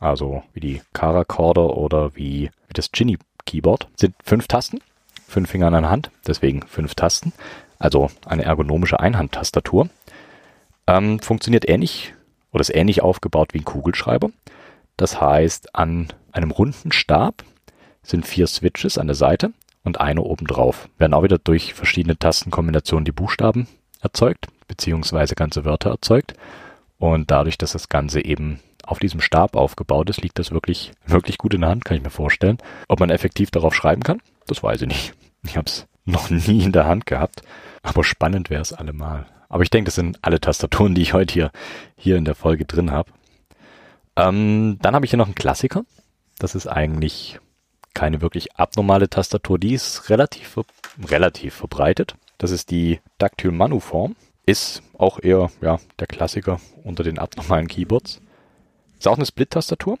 Also 0.00 0.42
wie 0.52 0.60
die 0.60 0.82
Cara 0.92 1.24
Corder 1.24 1.76
oder 1.76 2.14
wie, 2.14 2.50
wie 2.68 2.72
das 2.74 2.92
Ginny 2.92 3.18
Keyboard. 3.46 3.88
Sind 3.96 4.14
fünf 4.22 4.46
Tasten, 4.46 4.80
fünf 5.26 5.50
Finger 5.50 5.68
an 5.68 5.74
einer 5.74 5.90
Hand, 5.90 6.10
deswegen 6.26 6.62
fünf 6.66 6.94
Tasten. 6.94 7.32
Also 7.78 8.10
eine 8.26 8.44
ergonomische 8.44 9.00
Einhandtastatur. 9.00 9.88
Ähm, 10.86 11.18
funktioniert 11.20 11.68
ähnlich 11.68 12.14
oder 12.52 12.60
ist 12.60 12.74
ähnlich 12.74 13.02
aufgebaut 13.02 13.54
wie 13.54 13.58
ein 13.58 13.64
Kugelschreiber. 13.64 14.30
Das 14.96 15.20
heißt, 15.20 15.74
an 15.74 16.08
einem 16.30 16.50
runden 16.50 16.92
Stab 16.92 17.42
sind 18.02 18.26
vier 18.26 18.46
Switches 18.46 18.98
an 18.98 19.06
der 19.06 19.16
Seite 19.16 19.52
und 19.84 20.00
eine 20.00 20.22
obendrauf. 20.22 20.88
Werden 20.98 21.14
auch 21.14 21.22
wieder 21.22 21.38
durch 21.38 21.74
verschiedene 21.74 22.18
Tastenkombinationen 22.18 23.04
die 23.04 23.12
Buchstaben 23.12 23.68
erzeugt, 24.00 24.48
beziehungsweise 24.66 25.34
ganze 25.34 25.64
Wörter 25.64 25.90
erzeugt. 25.90 26.34
Und 26.98 27.30
dadurch, 27.30 27.58
dass 27.58 27.72
das 27.72 27.88
Ganze 27.88 28.24
eben 28.24 28.60
auf 28.86 28.98
diesem 28.98 29.20
Stab 29.20 29.56
aufgebaut 29.56 30.10
ist, 30.10 30.22
liegt 30.22 30.38
das 30.38 30.50
wirklich, 30.50 30.92
wirklich 31.06 31.38
gut 31.38 31.54
in 31.54 31.62
der 31.62 31.70
Hand, 31.70 31.84
kann 31.84 31.96
ich 31.96 32.02
mir 32.02 32.10
vorstellen. 32.10 32.58
Ob 32.88 33.00
man 33.00 33.10
effektiv 33.10 33.50
darauf 33.50 33.74
schreiben 33.74 34.02
kann, 34.02 34.20
das 34.46 34.62
weiß 34.62 34.82
ich 34.82 34.88
nicht. 34.88 35.14
Ich 35.46 35.58
habe 35.58 35.66
es 35.66 35.86
noch 36.06 36.30
nie 36.30 36.62
in 36.62 36.72
der 36.72 36.86
Hand 36.86 37.04
gehabt, 37.04 37.42
aber 37.82 38.02
spannend 38.02 38.48
wäre 38.48 38.62
es 38.62 38.72
allemal. 38.72 39.26
Aber 39.50 39.62
ich 39.62 39.68
denke, 39.68 39.88
das 39.88 39.94
sind 39.94 40.18
alle 40.22 40.40
Tastaturen, 40.40 40.94
die 40.94 41.02
ich 41.02 41.12
heute 41.12 41.34
hier, 41.34 41.50
hier 41.96 42.16
in 42.16 42.24
der 42.24 42.34
Folge 42.34 42.64
drin 42.64 42.90
habe. 42.90 43.12
Ähm, 44.16 44.78
dann 44.80 44.94
habe 44.94 45.04
ich 45.04 45.10
hier 45.10 45.18
noch 45.18 45.26
einen 45.26 45.34
Klassiker. 45.34 45.84
Das 46.38 46.54
ist 46.54 46.66
eigentlich 46.66 47.40
keine 47.94 48.20
wirklich 48.20 48.56
abnormale 48.56 49.08
Tastatur. 49.08 49.58
Die 49.58 49.74
ist 49.74 50.10
relativ, 50.10 50.58
relativ 51.08 51.54
verbreitet. 51.54 52.16
Das 52.38 52.50
ist 52.50 52.70
die 52.70 53.00
Dactyl 53.18 53.52
Manuform. 53.52 54.16
Ist 54.46 54.82
auch 54.98 55.18
eher 55.22 55.50
ja, 55.62 55.78
der 55.98 56.06
Klassiker 56.06 56.60
unter 56.82 57.02
den 57.02 57.18
abnormalen 57.18 57.68
Keyboards. 57.68 58.20
Ist 58.98 59.08
auch 59.08 59.16
eine 59.16 59.26
Split-Tastatur. 59.26 59.98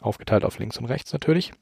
Aufgeteilt 0.00 0.44
auf 0.44 0.58
links 0.58 0.78
und 0.78 0.86
rechts 0.86 1.12
natürlich. 1.12 1.52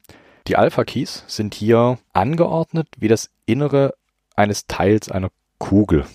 Die 0.47 0.57
Alpha-Keys 0.57 1.23
sind 1.27 1.53
hier 1.53 1.99
angeordnet 2.11 2.87
wie 2.97 3.07
das 3.07 3.29
Innere 3.45 3.93
eines 4.35 4.67
Teils 4.67 5.09
einer 5.09 5.29
Kugel. 5.59 6.05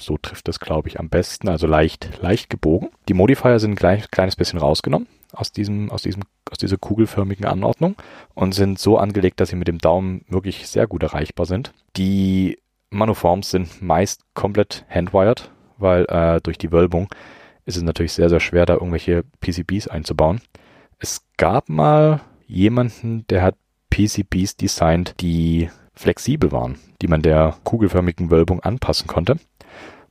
So 0.00 0.16
trifft 0.16 0.48
es, 0.48 0.60
glaube 0.60 0.88
ich, 0.88 0.98
am 1.00 1.08
besten. 1.08 1.48
Also 1.48 1.66
leicht, 1.66 2.22
leicht 2.22 2.50
gebogen. 2.50 2.90
Die 3.08 3.14
Modifier 3.14 3.58
sind 3.58 3.72
ein 3.72 3.76
klein, 3.76 4.04
kleines 4.10 4.36
bisschen 4.36 4.58
rausgenommen 4.58 5.08
aus 5.34 5.52
diesem, 5.52 5.90
aus 5.90 6.02
diesem, 6.02 6.22
aus 6.50 6.58
dieser 6.58 6.76
kugelförmigen 6.76 7.46
Anordnung 7.46 7.96
und 8.34 8.54
sind 8.54 8.78
so 8.78 8.98
angelegt, 8.98 9.40
dass 9.40 9.50
sie 9.50 9.56
mit 9.56 9.68
dem 9.68 9.78
Daumen 9.78 10.24
wirklich 10.28 10.68
sehr 10.68 10.86
gut 10.86 11.02
erreichbar 11.02 11.46
sind. 11.46 11.72
Die 11.96 12.58
Manuforms 12.90 13.50
sind 13.50 13.82
meist 13.82 14.22
komplett 14.34 14.84
handwired, 14.88 15.50
weil 15.78 16.04
äh, 16.06 16.40
durch 16.40 16.58
die 16.58 16.72
Wölbung 16.72 17.08
ist 17.66 17.76
es 17.76 17.82
natürlich 17.82 18.12
sehr, 18.12 18.28
sehr 18.28 18.40
schwer, 18.40 18.66
da 18.66 18.74
irgendwelche 18.74 19.24
PCBs 19.40 19.88
einzubauen. 19.88 20.40
Es 20.98 21.22
gab 21.36 21.68
mal 21.68 22.20
jemanden, 22.46 23.26
der 23.28 23.42
hat 23.42 23.56
PCBs 23.90 24.56
designt, 24.56 25.14
die 25.20 25.70
flexibel 25.94 26.52
waren, 26.52 26.78
die 27.00 27.08
man 27.08 27.22
der 27.22 27.56
kugelförmigen 27.64 28.30
Wölbung 28.30 28.60
anpassen 28.60 29.06
konnte. 29.06 29.36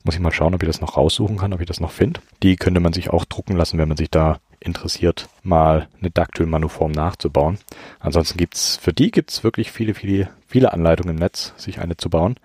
Muss 0.04 0.16
ich 0.16 0.22
mal 0.22 0.32
schauen, 0.32 0.54
ob 0.54 0.64
ich 0.64 0.68
das 0.68 0.82
noch 0.82 0.98
raussuchen 0.98 1.38
kann, 1.38 1.54
ob 1.54 1.62
ich 1.62 1.68
das 1.68 1.80
noch 1.80 1.92
finde. 1.92 2.22
Die 2.42 2.56
könnte 2.56 2.80
man 2.80 2.94
sich 2.94 3.10
auch 3.10 3.26
drucken 3.26 3.56
lassen, 3.56 3.78
wenn 3.78 3.88
man 3.88 3.98
sich 3.98 4.10
da 4.10 4.40
interessiert, 4.64 5.30
mal 5.44 5.88
eine 6.00 6.12
Dactyl-Manuform 6.12 6.92
nachzubauen. 6.92 7.60
Ansonsten 8.00 8.38
gibt's 8.38 8.78
für 8.78 8.94
die 8.94 9.12
gibt's 9.12 9.44
wirklich 9.44 9.72
viele, 9.72 9.94
viele, 9.94 10.30
viele 10.48 10.74
Anleitungen 10.74 11.16
im 11.16 11.20
Netz, 11.20 11.54
sich 11.58 11.80
eine 11.80 11.98
zu 11.98 12.10
bauen. 12.10 12.36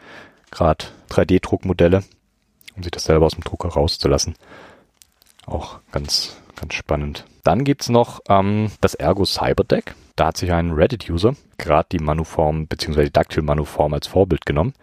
Gerade 0.50 0.86
3D-Druckmodelle, 1.10 2.02
um 2.76 2.82
sich 2.82 2.90
das 2.90 3.04
selber 3.04 3.26
aus 3.26 3.34
dem 3.34 3.44
Drucker 3.44 3.68
rauszulassen. 3.68 4.34
Auch 5.46 5.78
ganz, 5.92 6.36
ganz 6.56 6.74
spannend. 6.74 7.24
Dann 7.44 7.64
gibt's 7.64 7.88
noch 7.88 8.20
ähm, 8.28 8.70
das 8.80 8.94
Ergo 8.94 9.24
Cyberdeck. 9.24 9.94
Da 10.16 10.26
hat 10.26 10.36
sich 10.36 10.52
ein 10.52 10.72
Reddit-User 10.72 11.34
gerade 11.58 11.88
die 11.92 11.98
Manuform 11.98 12.66
bzw. 12.66 13.04
die 13.04 13.12
Dactyl-Manuform 13.12 13.94
als 13.94 14.06
Vorbild 14.06 14.46
genommen 14.46 14.74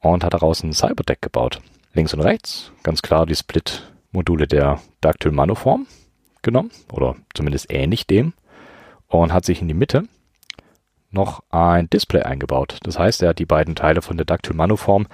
und 0.00 0.24
hat 0.24 0.34
daraus 0.34 0.62
ein 0.62 0.72
Cyberdeck 0.72 1.20
gebaut. 1.22 1.60
Links 1.92 2.14
und 2.14 2.20
rechts 2.20 2.72
ganz 2.82 3.02
klar 3.02 3.26
die 3.26 3.36
Split-Module 3.36 4.46
der 4.46 4.80
Dactyl-Manuform 5.00 5.86
genommen 6.44 6.70
oder 6.92 7.16
zumindest 7.34 7.72
ähnlich 7.72 8.06
dem 8.06 8.32
und 9.08 9.32
hat 9.32 9.44
sich 9.44 9.60
in 9.60 9.68
die 9.68 9.74
Mitte 9.74 10.04
noch 11.10 11.42
ein 11.50 11.88
Display 11.90 12.22
eingebaut. 12.22 12.78
Das 12.82 12.98
heißt, 12.98 13.22
er 13.22 13.30
hat 13.30 13.38
die 13.38 13.46
beiden 13.46 13.74
Teile 13.74 14.02
von 14.02 14.16
der 14.16 14.26
Dactyl 14.26 14.54
Manuform, 14.54 15.06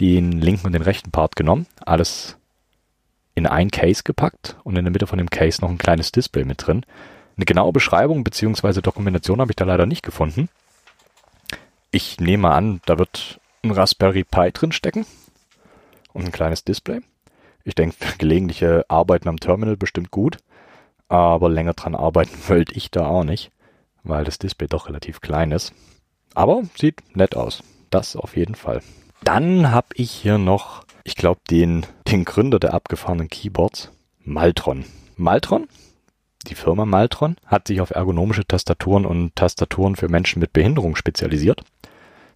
den 0.00 0.32
linken 0.40 0.66
und 0.66 0.72
den 0.72 0.82
rechten 0.82 1.10
Part 1.10 1.36
genommen, 1.36 1.66
alles 1.84 2.36
in 3.34 3.46
ein 3.46 3.70
Case 3.70 4.02
gepackt 4.04 4.56
und 4.64 4.76
in 4.76 4.84
der 4.84 4.92
Mitte 4.92 5.06
von 5.06 5.18
dem 5.18 5.30
Case 5.30 5.60
noch 5.60 5.70
ein 5.70 5.78
kleines 5.78 6.12
Display 6.12 6.44
mit 6.44 6.66
drin. 6.66 6.84
Eine 7.36 7.44
genaue 7.44 7.72
Beschreibung 7.72 8.24
bzw. 8.24 8.80
Dokumentation 8.80 9.40
habe 9.40 9.52
ich 9.52 9.56
da 9.56 9.64
leider 9.64 9.86
nicht 9.86 10.02
gefunden. 10.02 10.48
Ich 11.90 12.20
nehme 12.20 12.50
an, 12.50 12.80
da 12.84 12.98
wird 12.98 13.40
ein 13.62 13.70
Raspberry 13.70 14.24
Pi 14.24 14.50
drin 14.52 14.72
stecken 14.72 15.06
und 16.12 16.24
ein 16.24 16.32
kleines 16.32 16.64
Display. 16.64 17.00
Ich 17.64 17.74
denke, 17.74 17.96
gelegentliche 18.18 18.84
Arbeiten 18.88 19.28
am 19.28 19.40
Terminal 19.40 19.76
bestimmt 19.76 20.10
gut 20.10 20.38
aber 21.08 21.48
länger 21.48 21.74
dran 21.74 21.94
arbeiten 21.94 22.36
wollte 22.48 22.74
ich 22.74 22.90
da 22.90 23.06
auch 23.06 23.24
nicht, 23.24 23.50
weil 24.02 24.24
das 24.24 24.38
Display 24.38 24.68
doch 24.68 24.88
relativ 24.88 25.20
klein 25.20 25.52
ist. 25.52 25.72
Aber 26.34 26.62
sieht 26.76 27.16
nett 27.16 27.36
aus. 27.36 27.62
Das 27.90 28.16
auf 28.16 28.36
jeden 28.36 28.54
Fall. 28.54 28.82
Dann 29.24 29.72
habe 29.72 29.88
ich 29.94 30.10
hier 30.10 30.38
noch, 30.38 30.84
ich 31.04 31.16
glaube, 31.16 31.40
den, 31.50 31.86
den 32.06 32.24
Gründer 32.24 32.58
der 32.58 32.74
abgefahrenen 32.74 33.28
Keyboards, 33.28 33.90
Maltron. 34.24 34.84
Maltron, 35.16 35.68
die 36.46 36.54
Firma 36.54 36.84
Maltron, 36.84 37.36
hat 37.46 37.66
sich 37.66 37.80
auf 37.80 37.90
ergonomische 37.90 38.46
Tastaturen 38.46 39.04
und 39.04 39.34
Tastaturen 39.34 39.96
für 39.96 40.08
Menschen 40.08 40.40
mit 40.40 40.52
Behinderung 40.52 40.96
spezialisiert. 40.96 41.62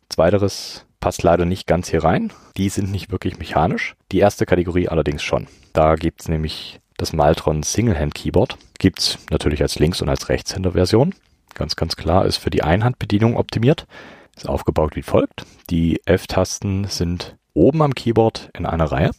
Zweiteres 0.08 0.87
passt 1.00 1.22
leider 1.22 1.44
nicht 1.44 1.66
ganz 1.66 1.88
hier 1.88 2.04
rein. 2.04 2.32
Die 2.56 2.68
sind 2.68 2.90
nicht 2.90 3.11
wirklich 3.11 3.38
mechanisch. 3.38 3.94
Die 4.11 4.18
erste 4.18 4.46
Kategorie 4.46 4.88
allerdings 4.88 5.22
schon. 5.22 5.46
Da 5.72 5.94
gibt's 5.94 6.28
nämlich 6.28 6.80
Das 7.02 7.12
Maltron 7.12 7.64
Single-Hand 7.64 8.14
Keyboard 8.14 8.56
gibt's 8.78 9.18
natürlich 9.28 9.60
als 9.60 9.80
Links- 9.80 10.00
und 10.02 10.08
als 10.08 10.28
Rechtshänder-Version. 10.28 11.16
Ganz, 11.52 11.74
ganz 11.74 11.96
klar, 11.96 12.26
ist 12.26 12.36
für 12.36 12.50
die 12.50 12.62
Einhandbedienung 12.62 13.36
optimiert. 13.36 13.88
Ist 14.36 14.48
aufgebaut 14.48 14.94
wie 14.94 15.02
folgt. 15.02 15.44
Die 15.68 16.00
F-Tasten 16.06 16.84
sind 16.84 17.36
oben 17.54 17.82
am 17.82 17.96
Keyboard 17.96 18.50
in 18.56 18.66
einer 18.66 18.84
Reihe. 18.84 19.10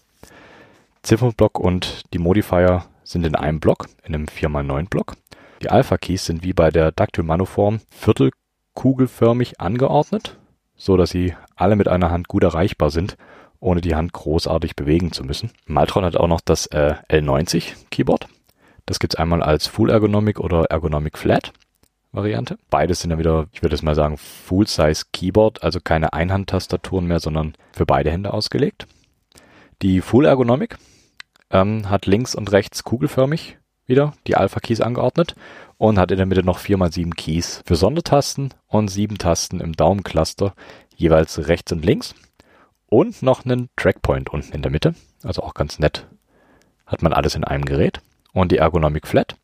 Ziffernblock 1.02 1.60
und 1.60 2.04
die 2.14 2.20
Modifier 2.20 2.86
sind 3.04 3.26
in 3.26 3.36
einem 3.36 3.60
Block, 3.60 3.90
in 4.06 4.16
einem 4.16 4.28
4x9 4.28 4.88
Block. 4.88 5.18
Die 5.62 5.70
Alpha-Keys 5.70 6.24
sind 6.24 6.42
wie 6.42 6.54
bei 6.54 6.72
der 6.72 6.94
Dactyl 6.94 7.26
Manoform 7.26 7.82
viertelkugelförmig 7.92 9.60
angeordnet, 9.60 10.38
so 10.78 10.96
dass 10.96 11.10
sie 11.10 11.36
alle 11.58 11.76
mit 11.76 11.90
einer 11.90 12.12
Hand 12.12 12.30
gut 12.30 12.46
erreichbar 12.46 12.92
sind, 12.92 13.18
ohne 13.64 13.82
die 13.82 13.96
Hand 13.96 14.14
großartig 14.14 14.76
bewegen 14.76 15.12
zu 15.12 15.24
müssen. 15.24 15.52
Maltron 15.66 16.06
hat 16.06 16.18
auch 16.18 16.28
noch 16.28 16.42
das 16.42 16.68
äh, 16.68 16.96
L90 17.10 17.74
Keyboard. 17.90 18.28
Das 18.86 19.00
gibt's 19.00 19.16
einmal 19.16 19.42
als 19.42 19.68
Full 19.68 19.90
Ergonomic 19.90 20.40
oder 20.40 20.66
Ergonomic 20.66 21.18
Flat. 21.18 21.54
Variante. 22.12 22.60
Beides 22.70 23.00
sind 23.00 23.10
dann 23.10 23.18
wieder, 23.18 23.48
ich 23.54 23.64
würde 23.64 23.74
es 23.74 23.82
mal 23.82 23.96
sagen, 23.96 24.18
Full-Size 24.18 25.06
Keyboard, 25.14 25.64
also 25.64 25.80
keine 25.84 26.14
Einhandtastaturen 26.14 27.08
mehr, 27.08 27.20
sondern 27.20 27.56
für 27.72 27.88
beide 27.88 28.12
Hände 28.12 28.34
ausgelegt. 28.34 28.86
Die 29.82 30.00
Full 30.00 30.26
Ergonomic 30.26 30.78
ähm, 31.50 31.90
hat 31.90 32.06
links 32.06 32.36
und 32.36 32.52
rechts 32.52 32.84
kugelförmig 32.84 33.58
wieder 33.88 34.14
die 34.28 34.36
Alpha-Keys 34.36 34.82
angeordnet 34.82 35.36
und 35.78 35.98
hat 35.98 36.12
in 36.12 36.18
der 36.18 36.28
Mitte 36.28 36.44
noch 36.44 36.60
4x7 36.60 37.16
Keys 37.16 37.64
für 37.66 37.76
Sondertasten 37.76 38.54
und 38.68 38.90
7 38.90 39.18
Tasten 39.18 39.60
im 39.60 39.74
Daumencluster, 39.74 40.54
jeweils 40.96 41.48
rechts 41.48 41.72
und 41.72 41.84
links. 41.84 42.14
Und 42.94 43.24
noch 43.24 43.44
einen 43.44 43.70
Trackpoint 43.76 44.30
unten 44.30 44.54
in 44.54 44.62
der 44.62 44.70
Mitte, 44.70 44.94
also 45.24 45.42
auch 45.42 45.56
ganz 45.56 45.80
nett. 45.80 46.06
Hat 46.86 47.02
man 47.02 47.12
alles 47.12 47.34
in 47.34 47.44
einem 47.44 47.66
Gerät. 47.66 48.02
Und 48.34 48.52
die 48.52 48.60
Ergonomic 48.60 49.08
Flat 49.08 49.36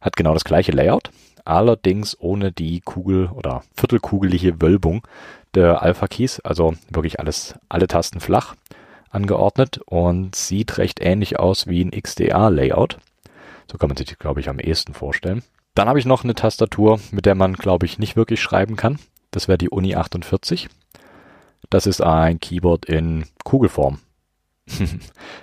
hat 0.00 0.14
genau 0.14 0.34
das 0.34 0.44
gleiche 0.44 0.70
Layout, 0.70 1.10
allerdings 1.44 2.16
ohne 2.20 2.52
die 2.52 2.80
Kugel- 2.80 3.26
oder 3.26 3.64
viertelkugelige 3.74 4.62
Wölbung 4.62 5.04
der 5.52 5.82
Alpha 5.82 6.06
Keys, 6.06 6.38
also 6.38 6.74
wirklich 6.90 7.18
alles, 7.18 7.56
alle 7.68 7.88
Tasten 7.88 8.20
flach 8.20 8.54
angeordnet 9.10 9.80
und 9.84 10.36
sieht 10.36 10.78
recht 10.78 11.00
ähnlich 11.00 11.40
aus 11.40 11.66
wie 11.66 11.84
ein 11.84 11.90
XDA-Layout. 11.90 12.98
So 13.68 13.78
kann 13.78 13.88
man 13.88 13.96
sich, 13.96 14.16
glaube 14.16 14.38
ich, 14.38 14.48
am 14.48 14.60
ehesten 14.60 14.94
vorstellen. 14.94 15.42
Dann 15.74 15.88
habe 15.88 15.98
ich 15.98 16.06
noch 16.06 16.22
eine 16.22 16.36
Tastatur, 16.36 17.00
mit 17.10 17.26
der 17.26 17.34
man, 17.34 17.54
glaube 17.54 17.84
ich, 17.84 17.98
nicht 17.98 18.14
wirklich 18.14 18.40
schreiben 18.40 18.76
kann. 18.76 19.00
Das 19.32 19.48
wäre 19.48 19.58
die 19.58 19.70
Uni 19.70 19.96
48. 19.96 20.68
Das 21.72 21.86
ist 21.86 22.02
ein 22.02 22.38
Keyboard 22.38 22.84
in 22.84 23.24
Kugelform. 23.44 23.98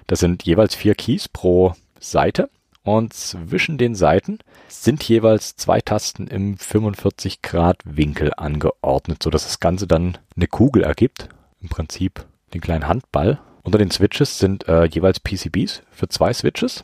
das 0.06 0.20
sind 0.20 0.44
jeweils 0.44 0.76
vier 0.76 0.94
Keys 0.94 1.28
pro 1.28 1.74
Seite 2.00 2.52
und 2.84 3.14
zwischen 3.14 3.80
den 3.80 3.96
Seiten 3.96 4.38
sind 4.68 5.04
jeweils 5.04 5.56
zwei 5.56 5.82
Tasten 5.82 6.28
im 6.28 6.56
45 6.56 7.42
Grad 7.42 7.78
Winkel 7.84 8.32
angeordnet, 8.38 9.24
so 9.24 9.32
dass 9.32 9.46
das 9.46 9.60
Ganze 9.60 9.88
dann 9.88 10.20
eine 10.36 10.46
Kugel 10.46 10.84
ergibt. 10.84 11.30
Im 11.62 11.70
Prinzip 11.70 12.28
den 12.54 12.62
kleinen 12.62 12.88
Handball. 12.88 13.40
Unter 13.64 13.80
den 13.80 13.90
Switches 13.90 14.38
sind 14.38 14.68
äh, 14.68 14.86
jeweils 14.86 15.20
PCBs 15.20 15.82
für 15.90 16.10
zwei 16.10 16.32
Switches. 16.32 16.84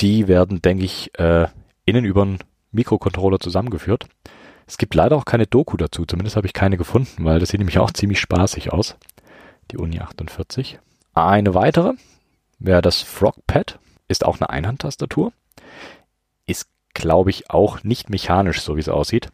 Die 0.00 0.26
werden, 0.26 0.60
denke 0.60 0.84
ich, 0.84 1.16
äh, 1.20 1.46
innen 1.84 2.04
über 2.04 2.22
einen 2.22 2.38
Mikrocontroller 2.72 3.38
zusammengeführt. 3.38 4.08
Es 4.70 4.78
gibt 4.78 4.94
leider 4.94 5.16
auch 5.16 5.24
keine 5.24 5.48
Doku 5.48 5.76
dazu, 5.76 6.06
zumindest 6.06 6.36
habe 6.36 6.46
ich 6.46 6.52
keine 6.52 6.76
gefunden, 6.76 7.24
weil 7.24 7.40
das 7.40 7.48
sieht 7.48 7.58
nämlich 7.58 7.80
auch 7.80 7.90
ziemlich 7.90 8.20
spaßig 8.20 8.72
aus. 8.72 8.94
Die 9.72 9.78
Uni 9.78 9.98
48. 9.98 10.78
Eine 11.12 11.54
weitere 11.54 11.94
wäre 12.60 12.80
das 12.80 13.02
Frogpad. 13.02 13.80
Ist 14.06 14.24
auch 14.24 14.38
eine 14.38 14.48
Einhandtastatur. 14.48 15.32
Ist, 16.46 16.68
glaube 16.94 17.30
ich, 17.30 17.50
auch 17.50 17.82
nicht 17.82 18.10
mechanisch, 18.10 18.60
so 18.60 18.76
wie 18.76 18.80
es 18.80 18.88
aussieht. 18.88 19.30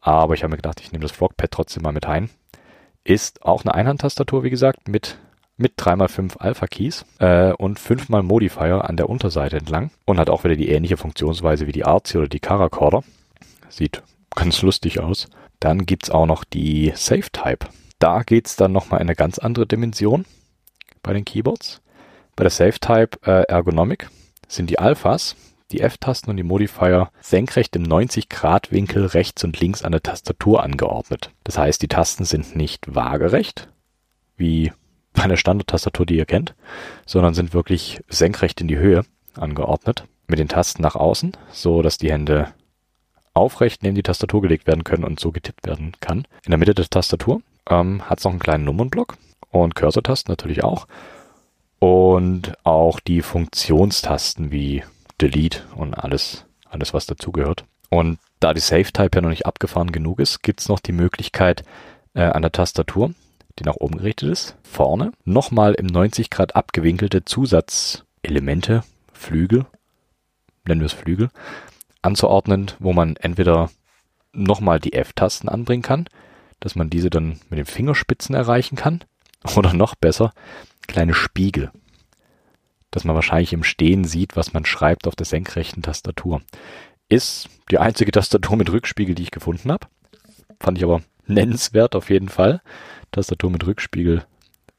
Aber 0.00 0.32
ich 0.32 0.44
habe 0.44 0.52
mir 0.52 0.56
gedacht, 0.56 0.80
ich 0.80 0.92
nehme 0.92 1.02
das 1.02 1.12
Frogpad 1.12 1.50
trotzdem 1.50 1.82
mal 1.82 1.92
mit 1.92 2.06
ein. 2.06 2.30
Ist 3.04 3.42
auch 3.42 3.66
eine 3.66 3.74
Einhandtastatur, 3.74 4.44
wie 4.44 4.50
gesagt, 4.50 4.88
mit 4.88 5.18
mit 5.58 5.78
3x5 5.78 6.38
Alpha 6.38 6.66
Keys 6.66 7.04
äh, 7.18 7.52
und 7.52 7.78
5x 7.78 8.22
Modifier 8.22 8.88
an 8.88 8.96
der 8.96 9.10
Unterseite 9.10 9.58
entlang 9.58 9.90
und 10.06 10.18
hat 10.18 10.30
auch 10.30 10.42
wieder 10.42 10.56
die 10.56 10.70
ähnliche 10.70 10.96
Funktionsweise 10.96 11.66
wie 11.66 11.72
die 11.72 11.84
Artsy 11.84 12.16
oder 12.16 12.28
die 12.28 12.40
Caracorder. 12.40 13.04
Sieht 13.68 14.02
ganz 14.34 14.62
lustig 14.62 15.00
aus. 15.00 15.28
Dann 15.58 15.86
gibt's 15.86 16.10
auch 16.10 16.26
noch 16.26 16.44
die 16.44 16.92
Safe 16.94 17.30
Type. 17.32 17.66
Da 17.98 18.22
geht's 18.22 18.56
dann 18.56 18.72
nochmal 18.72 19.00
in 19.00 19.08
eine 19.08 19.16
ganz 19.16 19.38
andere 19.38 19.66
Dimension 19.66 20.24
bei 21.02 21.12
den 21.12 21.24
Keyboards. 21.24 21.80
Bei 22.36 22.44
der 22.44 22.50
SafeType 22.50 23.18
äh, 23.26 23.42
Ergonomic 23.48 24.08
sind 24.48 24.70
die 24.70 24.78
Alphas, 24.78 25.36
die 25.72 25.80
F-Tasten 25.80 26.30
und 26.30 26.36
die 26.36 26.42
Modifier 26.42 27.10
senkrecht 27.20 27.76
im 27.76 27.84
90-Grad-Winkel 27.84 29.06
rechts 29.06 29.44
und 29.44 29.60
links 29.60 29.82
an 29.82 29.92
der 29.92 30.02
Tastatur 30.02 30.62
angeordnet. 30.62 31.30
Das 31.44 31.58
heißt, 31.58 31.82
die 31.82 31.88
Tasten 31.88 32.24
sind 32.24 32.56
nicht 32.56 32.94
waagerecht, 32.94 33.68
wie 34.36 34.72
bei 35.12 35.24
einer 35.24 35.36
Standardtastatur, 35.36 36.06
die 36.06 36.16
ihr 36.16 36.24
kennt, 36.24 36.54
sondern 37.04 37.34
sind 37.34 37.52
wirklich 37.52 38.00
senkrecht 38.08 38.60
in 38.60 38.68
die 38.68 38.78
Höhe 38.78 39.04
angeordnet, 39.34 40.04
mit 40.26 40.38
den 40.38 40.48
Tasten 40.48 40.82
nach 40.82 40.96
außen, 40.96 41.32
so 41.52 41.82
dass 41.82 41.98
die 41.98 42.10
Hände 42.10 42.54
aufrecht 43.34 43.82
neben 43.82 43.94
die 43.94 44.02
Tastatur 44.02 44.42
gelegt 44.42 44.66
werden 44.66 44.84
können 44.84 45.04
und 45.04 45.20
so 45.20 45.32
getippt 45.32 45.66
werden 45.66 45.92
kann. 46.00 46.26
In 46.44 46.50
der 46.50 46.58
Mitte 46.58 46.74
der 46.74 46.88
Tastatur 46.88 47.42
ähm, 47.68 48.08
hat 48.08 48.18
es 48.18 48.24
noch 48.24 48.32
einen 48.32 48.40
kleinen 48.40 48.64
Nummernblock 48.64 49.16
und 49.50 49.74
Cursor-Tasten 49.74 50.30
natürlich 50.30 50.64
auch 50.64 50.86
und 51.78 52.52
auch 52.64 53.00
die 53.00 53.22
Funktionstasten 53.22 54.52
wie 54.52 54.84
Delete 55.20 55.62
und 55.74 55.94
alles, 55.94 56.44
alles 56.68 56.94
was 56.94 57.06
dazugehört. 57.06 57.64
Und 57.88 58.18
da 58.38 58.54
die 58.54 58.60
Save-Type 58.60 59.10
ja 59.16 59.20
noch 59.20 59.30
nicht 59.30 59.46
abgefahren 59.46 59.90
genug 59.90 60.20
ist, 60.20 60.42
gibt's 60.42 60.68
noch 60.68 60.80
die 60.80 60.92
Möglichkeit 60.92 61.64
äh, 62.14 62.22
an 62.22 62.42
der 62.42 62.52
Tastatur, 62.52 63.12
die 63.58 63.64
nach 63.64 63.76
oben 63.76 63.98
gerichtet 63.98 64.30
ist, 64.30 64.56
vorne 64.62 65.12
nochmal 65.24 65.74
im 65.74 65.86
90 65.86 66.30
Grad 66.30 66.54
abgewinkelte 66.54 67.24
Zusatzelemente, 67.24 68.84
Flügel, 69.12 69.66
nennen 70.66 70.80
wir 70.80 70.86
es 70.86 70.92
Flügel, 70.92 71.30
anzuordnen, 72.02 72.70
wo 72.78 72.92
man 72.92 73.16
entweder 73.16 73.70
nochmal 74.32 74.80
die 74.80 74.92
F-Tasten 74.92 75.48
anbringen 75.48 75.82
kann, 75.82 76.06
dass 76.60 76.74
man 76.74 76.90
diese 76.90 77.10
dann 77.10 77.40
mit 77.48 77.58
den 77.58 77.66
Fingerspitzen 77.66 78.34
erreichen 78.34 78.76
kann, 78.76 79.04
oder 79.56 79.72
noch 79.72 79.94
besser, 79.94 80.32
kleine 80.86 81.14
Spiegel, 81.14 81.70
dass 82.90 83.04
man 83.04 83.14
wahrscheinlich 83.14 83.52
im 83.52 83.64
Stehen 83.64 84.04
sieht, 84.04 84.36
was 84.36 84.52
man 84.52 84.64
schreibt 84.64 85.06
auf 85.06 85.16
der 85.16 85.26
senkrechten 85.26 85.82
Tastatur. 85.82 86.42
Ist 87.08 87.48
die 87.70 87.78
einzige 87.78 88.12
Tastatur 88.12 88.56
mit 88.56 88.70
Rückspiegel, 88.70 89.14
die 89.14 89.24
ich 89.24 89.30
gefunden 89.30 89.72
habe. 89.72 89.86
Fand 90.60 90.78
ich 90.78 90.84
aber 90.84 91.02
nennenswert 91.26 91.96
auf 91.96 92.10
jeden 92.10 92.28
Fall. 92.28 92.60
Tastatur 93.12 93.50
mit 93.50 93.66
Rückspiegel 93.66 94.24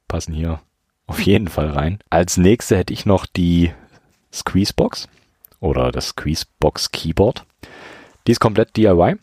passen 0.07 0.33
hier 0.33 0.61
auf 1.07 1.21
jeden 1.21 1.47
Fall 1.47 1.69
rein. 1.69 1.99
Als 2.09 2.37
nächste 2.37 2.77
hätte 2.77 2.93
ich 2.93 3.05
noch 3.05 3.25
die 3.25 3.73
Squeezebox 4.31 5.09
oder 5.61 5.93
das 5.93 6.09
Squeezebox 6.09 6.91
Keyboard. 6.91 7.45
Die 8.27 8.33
ist 8.33 8.41
komplett 8.41 8.75
DIY, 8.75 9.15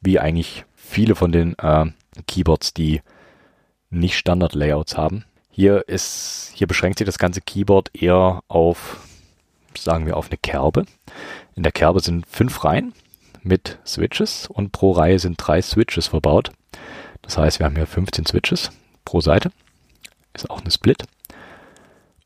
wie 0.00 0.18
eigentlich 0.18 0.64
viele 0.74 1.14
von 1.14 1.30
den 1.30 1.54
äh, 1.58 1.86
Keyboards, 2.26 2.72
die 2.72 3.02
nicht 3.90 4.16
Standard-Layouts 4.16 4.96
haben. 4.96 5.24
Hier 5.50 5.86
ist, 5.88 6.50
hier 6.54 6.66
beschränkt 6.66 6.98
sich 6.98 7.06
das 7.06 7.18
ganze 7.18 7.40
Keyboard 7.40 7.90
eher 7.94 8.42
auf, 8.48 9.00
sagen 9.76 10.06
wir, 10.06 10.16
auf 10.16 10.28
eine 10.28 10.38
Kerbe. 10.38 10.86
In 11.54 11.62
der 11.62 11.72
Kerbe 11.72 12.00
sind 12.00 12.26
fünf 12.26 12.64
Reihen 12.64 12.94
mit 13.42 13.78
Switches 13.86 14.48
und 14.48 14.72
pro 14.72 14.92
Reihe 14.92 15.18
sind 15.18 15.36
drei 15.36 15.60
Switches 15.60 16.08
verbaut. 16.08 16.50
Das 17.22 17.38
heißt, 17.38 17.58
wir 17.58 17.66
haben 17.66 17.76
hier 17.76 17.86
15 17.86 18.26
Switches 18.26 18.70
pro 19.04 19.20
Seite. 19.20 19.52
Ist 20.32 20.50
auch 20.50 20.60
eine 20.60 20.70
Split. 20.70 21.04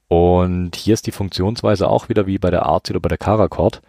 Und 0.09 0.75
hier 0.75 0.94
ist 0.94 1.07
die 1.07 1.12
Funktionsweise 1.12 1.88
auch 1.88 2.09
wieder 2.09 2.27
wie 2.27 2.38
bei 2.38 2.51
der 2.51 2.64
Artsy 2.64 2.92
oder 2.92 3.01
bei 3.01 3.11
der 3.11 3.18
Caracord. 3.18 3.83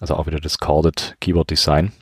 Also 0.00 0.14
auch 0.14 0.26
wieder 0.26 0.40
das 0.40 0.58
Corded 0.58 1.16
Keyboard 1.20 1.50
Design. 1.50 1.92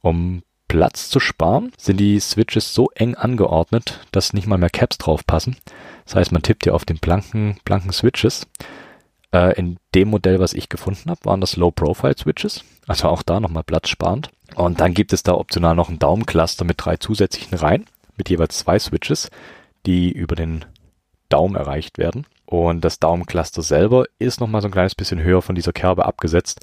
Um 0.00 0.42
Platz 0.68 1.08
zu 1.08 1.18
sparen, 1.18 1.72
sind 1.78 1.98
die 1.98 2.20
Switches 2.20 2.74
so 2.74 2.90
eng 2.94 3.14
angeordnet, 3.14 4.00
dass 4.12 4.34
nicht 4.34 4.46
mal 4.46 4.58
mehr 4.58 4.70
Caps 4.70 4.98
drauf 4.98 5.26
passen. 5.26 5.56
Das 6.04 6.14
heißt, 6.14 6.32
man 6.32 6.42
tippt 6.42 6.64
hier 6.64 6.74
auf 6.74 6.84
den 6.84 6.98
blanken, 6.98 7.58
blanken 7.64 7.92
Switches. 7.92 8.46
Äh, 9.32 9.58
in 9.58 9.78
dem 9.94 10.08
Modell, 10.08 10.38
was 10.38 10.52
ich 10.52 10.68
gefunden 10.68 11.10
habe, 11.10 11.24
waren 11.24 11.40
das 11.40 11.56
Low-Profile-Switches. 11.56 12.64
Also 12.86 13.08
auch 13.08 13.22
da 13.22 13.40
nochmal 13.40 13.64
platzsparend. 13.64 14.30
Und 14.54 14.80
dann 14.80 14.94
gibt 14.94 15.12
es 15.12 15.22
da 15.22 15.34
optional 15.34 15.74
noch 15.74 15.88
ein 15.88 15.98
Daumencluster 15.98 16.64
mit 16.64 16.84
drei 16.84 16.96
zusätzlichen 16.96 17.56
Reihen, 17.56 17.86
mit 18.16 18.30
jeweils 18.30 18.58
zwei 18.58 18.78
Switches, 18.78 19.30
die 19.86 20.10
über 20.12 20.36
den 20.36 20.64
Daumen 21.28 21.56
erreicht 21.56 21.98
werden. 21.98 22.26
Und 22.46 22.84
das 22.84 22.98
Daumencluster 22.98 23.62
selber 23.62 24.04
ist 24.18 24.40
nochmal 24.40 24.62
so 24.62 24.68
ein 24.68 24.72
kleines 24.72 24.94
bisschen 24.94 25.22
höher 25.22 25.42
von 25.42 25.54
dieser 25.54 25.72
Kerbe 25.72 26.06
abgesetzt, 26.06 26.60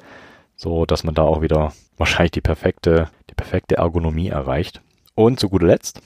so 0.56 0.86
dass 0.86 1.04
man 1.04 1.13
da 1.13 1.21
auch 1.21 1.41
wieder 1.41 1.73
wahrscheinlich 1.97 2.32
die 2.32 2.41
perfekte, 2.41 3.10
die 3.30 3.36
perfekte 3.36 3.75
Ergonomie 3.75 4.30
erreicht. 4.30 4.82
Und 5.13 5.39
zu 5.39 5.49
guter 5.49 5.67
Letzt, 5.67 6.01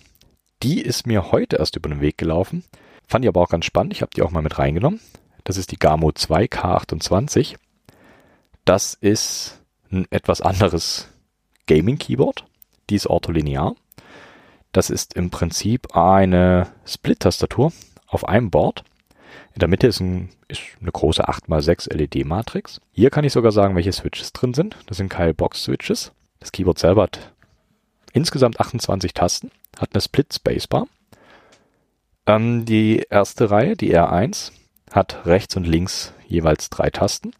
die 0.61 0.81
ist 0.81 1.07
mir 1.07 1.31
heute 1.31 1.55
erst 1.55 1.77
über 1.77 1.89
den 1.89 2.01
Weg 2.01 2.17
gelaufen. 2.17 2.63
Fand 3.07 3.23
ich 3.25 3.29
aber 3.29 3.41
auch 3.41 3.49
ganz 3.49 3.65
spannend. 3.65 3.93
Ich 3.93 4.01
habe 4.01 4.11
die 4.15 4.21
auch 4.21 4.31
mal 4.31 4.43
mit 4.43 4.59
reingenommen. 4.59 4.99
Das 5.43 5.57
ist 5.57 5.71
die 5.71 5.79
Gamo 5.79 6.11
2 6.11 6.45
K28. 6.45 7.55
Das 8.65 8.93
ist 8.93 9.61
ein 9.91 10.05
etwas 10.11 10.41
anderes 10.41 11.07
Gaming-Keyboard. 11.65 12.45
Die 12.89 12.95
ist 12.95 13.07
ortholinear. 13.07 13.75
Das 14.71 14.89
ist 14.89 15.15
im 15.15 15.31
Prinzip 15.31 15.95
eine 15.95 16.67
Split-Tastatur 16.85 17.71
auf 18.09 18.27
einem 18.27 18.49
Board. 18.49 18.83
In 19.53 19.59
der 19.59 19.67
Mitte 19.67 19.87
ist, 19.87 19.99
ein, 19.99 20.29
ist 20.47 20.61
eine 20.81 20.91
große 20.91 21.27
8x6 21.27 21.93
LED-Matrix. 21.93 22.81
Hier 22.91 23.09
kann 23.09 23.23
ich 23.23 23.33
sogar 23.33 23.51
sagen, 23.51 23.75
welche 23.75 23.91
Switches 23.91 24.33
drin 24.33 24.53
sind. 24.53 24.75
Das 24.87 24.97
sind 24.97 25.09
keine 25.09 25.33
Box-Switches. 25.33 26.11
Das 26.39 26.51
Keyboard 26.51 26.79
selber 26.79 27.03
hat 27.03 27.33
insgesamt 28.13 28.59
28 28.59 29.13
Tasten, 29.13 29.51
hat 29.77 29.89
eine 29.93 30.01
Split-Spacebar. 30.01 30.87
Ähm, 32.25 32.65
die 32.65 33.05
erste 33.09 33.51
Reihe, 33.51 33.75
die 33.75 33.95
R1, 33.95 34.51
hat 34.91 35.25
rechts 35.25 35.55
und 35.55 35.67
links 35.67 36.13
jeweils 36.27 36.69
drei 36.69 36.89
Tasten. 36.89 37.31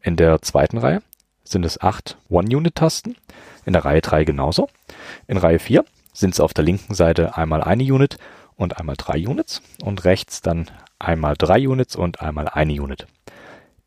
In 0.00 0.16
der 0.16 0.42
zweiten 0.42 0.78
Reihe 0.78 1.02
sind 1.44 1.64
es 1.64 1.80
acht 1.80 2.16
One-Unit-Tasten. 2.28 3.16
In 3.64 3.72
der 3.72 3.84
Reihe 3.84 4.00
3 4.00 4.24
genauso. 4.24 4.68
In 5.26 5.36
Reihe 5.36 5.58
4 5.58 5.84
sind 6.12 6.34
es 6.34 6.40
auf 6.40 6.52
der 6.52 6.64
linken 6.64 6.94
Seite 6.94 7.36
einmal 7.36 7.62
eine 7.62 7.84
Unit 7.84 8.18
und 8.62 8.78
einmal 8.78 8.96
drei 8.96 9.26
Units 9.26 9.62
und 9.82 10.04
rechts 10.04 10.40
dann 10.40 10.70
einmal 10.98 11.34
drei 11.36 11.68
Units 11.68 11.96
und 11.96 12.20
einmal 12.20 12.48
eine 12.48 12.80
Unit. 12.80 13.06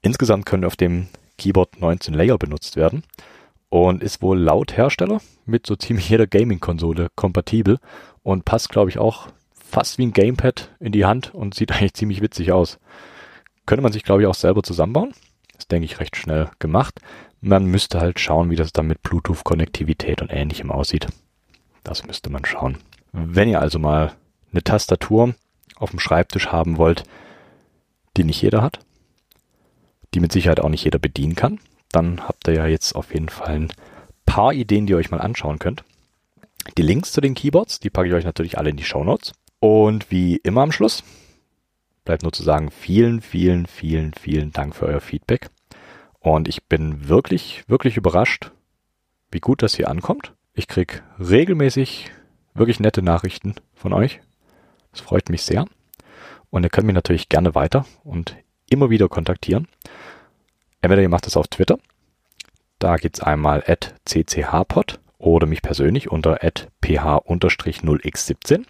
Insgesamt 0.02 0.46
können 0.46 0.66
auf 0.66 0.76
dem 0.76 1.08
Keyboard 1.38 1.80
19 1.80 2.14
Layer 2.14 2.38
benutzt 2.38 2.76
werden 2.76 3.04
und 3.70 4.04
ist 4.04 4.22
wohl 4.22 4.40
laut 4.40 4.78
Hersteller 4.78 5.20
mit 5.46 5.66
so 5.66 5.76
ziemlich 5.76 6.10
jeder 6.10 6.28
Gaming-Konsole 6.28 7.10
kompatibel 7.16 7.80
und 8.24 8.46
passt, 8.46 8.70
glaube 8.70 8.90
ich, 8.90 8.98
auch 8.98 9.28
fast 9.54 9.98
wie 9.98 10.06
ein 10.06 10.14
Gamepad 10.14 10.70
in 10.80 10.92
die 10.92 11.06
Hand 11.06 11.34
und 11.34 11.56
sieht 11.56 11.72
eigentlich 11.74 11.94
ziemlich 11.94 12.22
witzig 12.22 12.52
aus. 12.52 12.80
Könnte 13.66 13.82
man 13.82 13.92
sich, 13.92 14.04
glaube 14.04 14.22
ich, 14.22 14.28
auch 14.28 14.36
selber 14.36 14.62
zusammenbauen. 14.62 15.14
Ist, 15.58 15.72
denke 15.72 15.86
ich, 15.86 16.00
recht 16.00 16.16
schnell 16.16 16.50
gemacht. 16.60 17.00
Man 17.42 17.66
müsste 17.66 18.00
halt 18.00 18.20
schauen, 18.20 18.50
wie 18.50 18.56
das 18.56 18.74
dann 18.74 18.88
mit 18.88 19.02
Bluetooth-Konnektivität 19.02 20.22
und 20.22 20.32
ähnlichem 20.32 20.72
aussieht. 20.72 21.08
Das 21.84 22.06
müsste 22.06 22.30
man 22.30 22.46
schauen. 22.46 22.78
Wenn 23.12 23.50
ihr 23.50 23.62
also 23.62 23.80
mal 23.80 24.14
eine 24.56 24.63
Tastatur 24.63 25.36
auf 25.76 25.91
dem 25.91 26.00
Schreibtisch 26.00 26.48
haben 26.48 26.78
wollt, 26.78 27.04
die 28.18 28.24
nicht 28.24 28.41
jeder 28.41 28.62
hat, 28.62 28.80
die 30.13 30.20
mit 30.20 30.32
Sicherheit 30.32 30.62
auch 30.62 30.70
nicht 30.70 30.86
jeder 30.86 31.00
bedienen 31.00 31.36
kann, 31.36 31.60
dann 31.91 32.28
habt 32.28 32.48
ihr 32.48 32.56
ja 32.56 32.65
jetzt 32.65 32.96
auf 32.96 33.13
jeden 33.13 33.30
Fall 33.30 33.56
ein 33.56 33.74
paar 34.26 34.54
Ideen, 34.54 34.86
die 34.86 34.94
ihr 34.94 34.98
euch 34.98 35.12
mal 35.12 35.22
anschauen 35.22 35.60
könnt. 35.60 35.84
Die 36.78 36.82
Links 36.82 37.12
zu 37.12 37.22
den 37.22 37.36
Keyboards, 37.36 37.80
die 37.80 37.89
packe 37.89 38.08
ich 38.08 38.13
euch 38.13 38.26
natürlich 38.26 38.58
alle 38.58 38.70
in 38.70 38.78
die 38.78 38.84
Show 38.84 39.04
Notes. 39.04 39.34
Und 39.60 40.10
wie 40.10 40.38
immer 40.38 40.62
am 40.62 40.72
Schluss 40.72 41.04
bleibt 42.06 42.24
nur 42.24 42.32
zu 42.32 42.44
sagen, 42.44 42.72
vielen, 42.72 43.22
vielen, 43.22 43.65
vielen, 43.65 44.13
vielen 44.13 44.52
Dank 44.52 44.76
für 44.76 44.86
euer 44.86 45.02
Feedback. 45.02 45.50
Und 46.20 46.48
ich 46.48 46.63
bin 46.63 47.08
wirklich, 47.08 47.63
wirklich 47.68 47.98
überrascht, 47.98 48.52
wie 49.32 49.39
gut 49.39 49.62
das 49.62 49.76
hier 49.76 49.89
ankommt. 49.89 50.34
Ich 50.54 50.68
krieg 50.68 51.04
regelmäßig 51.20 52.12
wirklich 52.54 52.80
nette 52.80 53.02
Nachrichten 53.02 53.56
von 53.74 53.94
euch. 53.94 54.22
Das 54.96 55.02
freut 55.02 55.30
mich 55.30 55.44
sehr. 55.44 55.66
Und 56.50 56.64
ihr 56.64 56.70
könnt 56.70 56.88
mich 56.88 56.96
natürlich 56.96 57.28
gerne 57.28 57.54
weiter 57.54 57.86
und 58.06 58.38
immer 58.70 58.90
wieder 58.90 59.10
kontaktieren. 59.10 59.68
Entweder 60.80 61.02
ihr 61.02 61.10
macht 61.10 61.26
das 61.26 61.36
auf 61.36 61.50
Twitter. 61.50 61.78
Da 62.80 62.96
gibt's 62.96 63.20
einmal 63.20 63.62
at 63.68 63.94
cchpod 64.06 65.02
oder 65.18 65.48
mich 65.48 65.62
persönlich 65.62 66.10
unter 66.10 66.46
at 66.46 66.70
ph-0x17. 66.82 68.64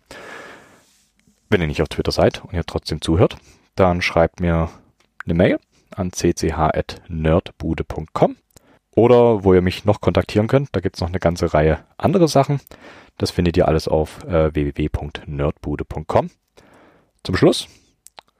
Wenn 1.49 1.61
ihr 1.61 1.67
nicht 1.67 1.83
auf 1.83 1.89
Twitter 1.89 2.11
seid 2.11 2.43
und 2.43 2.53
ihr 2.53 2.65
trotzdem 2.65 3.01
zuhört, 3.01 3.37
dann 3.75 4.01
schreibt 4.01 4.39
mir 4.39 4.71
eine 5.25 5.35
Mail 5.35 5.59
an 5.91 6.11
cch.nerdbude.com 6.11 8.35
oder 8.95 9.43
wo 9.43 9.53
ihr 9.53 9.61
mich 9.61 9.85
noch 9.85 10.01
kontaktieren 10.01 10.47
könnt. 10.47 10.69
Da 10.71 10.79
gibt's 10.79 11.01
noch 11.01 11.09
eine 11.09 11.19
ganze 11.19 11.53
Reihe 11.53 11.79
andere 11.97 12.27
Sachen. 12.27 12.59
Das 13.17 13.31
findet 13.31 13.55
ihr 13.57 13.67
alles 13.67 13.87
auf 13.87 14.23
äh, 14.23 14.53
www.nerdbude.com. 14.53 16.31
Zum 17.23 17.35
Schluss, 17.35 17.67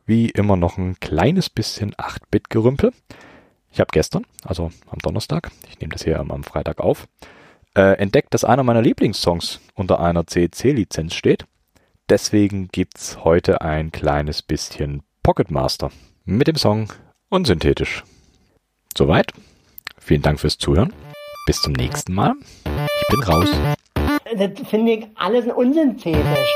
wie 0.05 0.29
immer, 0.29 0.55
noch 0.55 0.77
ein 0.77 0.99
kleines 0.99 1.49
bisschen 1.49 1.93
8-Bit-Gerümpel. 1.95 2.91
Ich 3.71 3.79
habe 3.79 3.89
gestern, 3.91 4.25
also 4.43 4.71
am 4.89 4.99
Donnerstag, 4.99 5.51
ich 5.69 5.79
nehme 5.79 5.91
das 5.91 6.03
hier 6.03 6.19
am 6.19 6.43
Freitag 6.43 6.79
auf, 6.79 7.07
äh, 7.75 7.97
entdeckt, 7.97 8.33
dass 8.33 8.45
einer 8.45 8.63
meiner 8.63 8.81
Lieblingssongs 8.81 9.59
unter 9.73 9.99
einer 9.99 10.25
CC-Lizenz 10.25 11.13
steht. 11.13 11.45
Deswegen 12.07 12.69
gibt's 12.69 13.23
heute 13.23 13.61
ein 13.61 13.91
kleines 13.91 14.41
bisschen 14.41 15.03
Pocket 15.23 15.51
Master 15.51 15.91
mit 16.23 16.47
dem 16.47 16.55
Song 16.55 16.87
Unsynthetisch. 17.29 18.03
Soweit. 18.95 19.33
Vielen 20.05 20.21
Dank 20.21 20.39
fürs 20.39 20.59
Zuhören. 20.59 20.93
Bis 21.47 21.61
zum 21.61 21.73
nächsten 21.73 22.13
Mal. 22.13 22.35
Ich 22.63 23.07
bin 23.09 23.23
raus. 23.23 23.49
Das 24.37 24.67
finde 24.69 24.91
ich 24.91 25.07
alles 25.15 25.47
unsynthetisch. 25.47 26.55